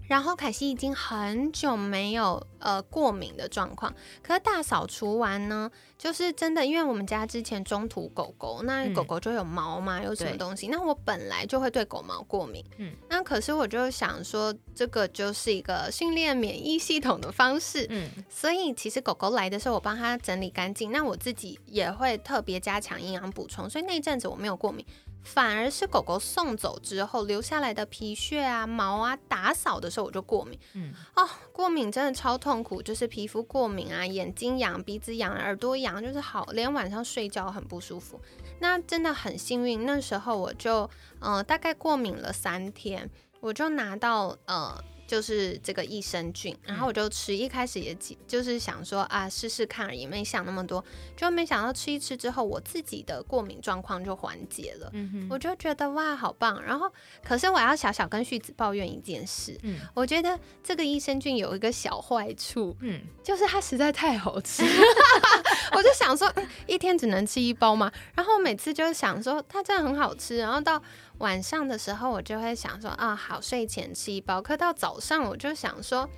[0.06, 3.92] 然后凯西已经很久没有呃过敏的状况，
[4.22, 24.84] 可是大扫除完呢，就是真的，因为我们家之前中途狗狗，那狗狗就有毛嘛，有什么东西，那我本来就会对狗毛过敏，嗯，那可是我就想说，这个就是一个训练免疫系统的方式，嗯，所以其实狗狗来的时候，我帮它整理干净，那我自己也会特别加强营养补充，所以那一阵子我没有过敏。
[25.24, 30.58] 反而是狗狗送走之后留下来的皮屑啊、毛啊，打扫的时候我就过敏。
[30.74, 38.20] 嗯，哦，过敏真的超痛苦，就是皮肤过敏啊，眼睛痒、鼻子痒、耳朵痒，就是好，连晚上睡觉很不舒服。
[38.60, 43.10] 那真的很幸运，那时候我就呃大概过敏了三天，
[43.40, 44.84] 我就拿到呃。
[45.06, 47.96] 就是这个益生菌，然后我就吃，一开始也
[48.26, 50.82] 就是想说啊试试看而已，没想那么多，
[51.16, 56.62] 就没想到吃一吃之后，我自己的过敏状况就缓解了，嗯我就觉得哇好棒。
[56.62, 56.90] 然后
[57.22, 64.64] 可是我要小小跟旭子抱怨一件事，嗯，我觉得这个益生菌有一个小坏处，嗯，就是它实在太好吃，
[65.76, 66.32] 我就想说
[66.66, 70.82] 一天只能吃一包嘛，然后每次就想说它真的很好吃，然后到。
[71.18, 74.42] 晚上的时候，我就会想说啊，好睡前吃一包。
[74.42, 76.08] 可到早上，我就想说。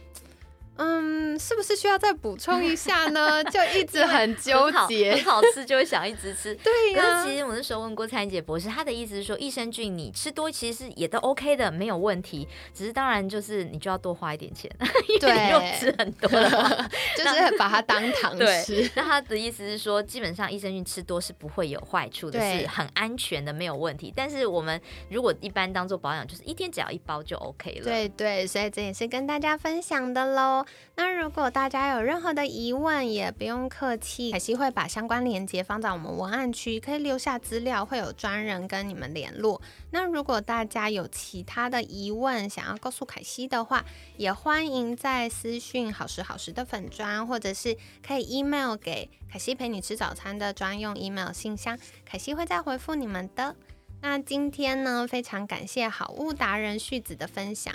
[0.76, 3.42] 嗯，是不是需要再补充一下呢？
[3.50, 6.54] 就一直很纠结，很好吃就会想一直吃。
[6.62, 12.46] 对呀，其实我那时候问过蔡姐博士，他的意思是说，益生菌你吃多其实是也都 OK 的，没有问题。
[12.74, 14.70] 只是当然就是你就要多花一点钱，
[15.08, 18.90] 因为肉吃很多了，就是把它当糖吃。
[18.94, 24.12] 那他的意思是说，基本上益生菌吃多是不会有坏处的，是很安全的，没有问题。
[24.14, 27.84] 但是我们如果一般当做保养，就是一天只要一包就 OK 了。
[27.84, 30.65] 对对，所以这也是跟大家分享的喽。
[30.94, 39.60] 那如果大家有任何的疑问，也不用客气，凯西会把相关链接放在我们文案区，可以留下资料，会有专人跟你们联络。
[39.90, 43.84] 那如果大家有其他的疑问，想要告诉凯西的话，
[44.16, 53.54] 也欢迎在私讯好时好时的粉砖，或者是可以 email 给凯西陪你吃早餐的专用 email 信箱，凯西会再回复你们的。
[54.02, 57.74] 那今天呢，非常感谢好物达人旭子的分享。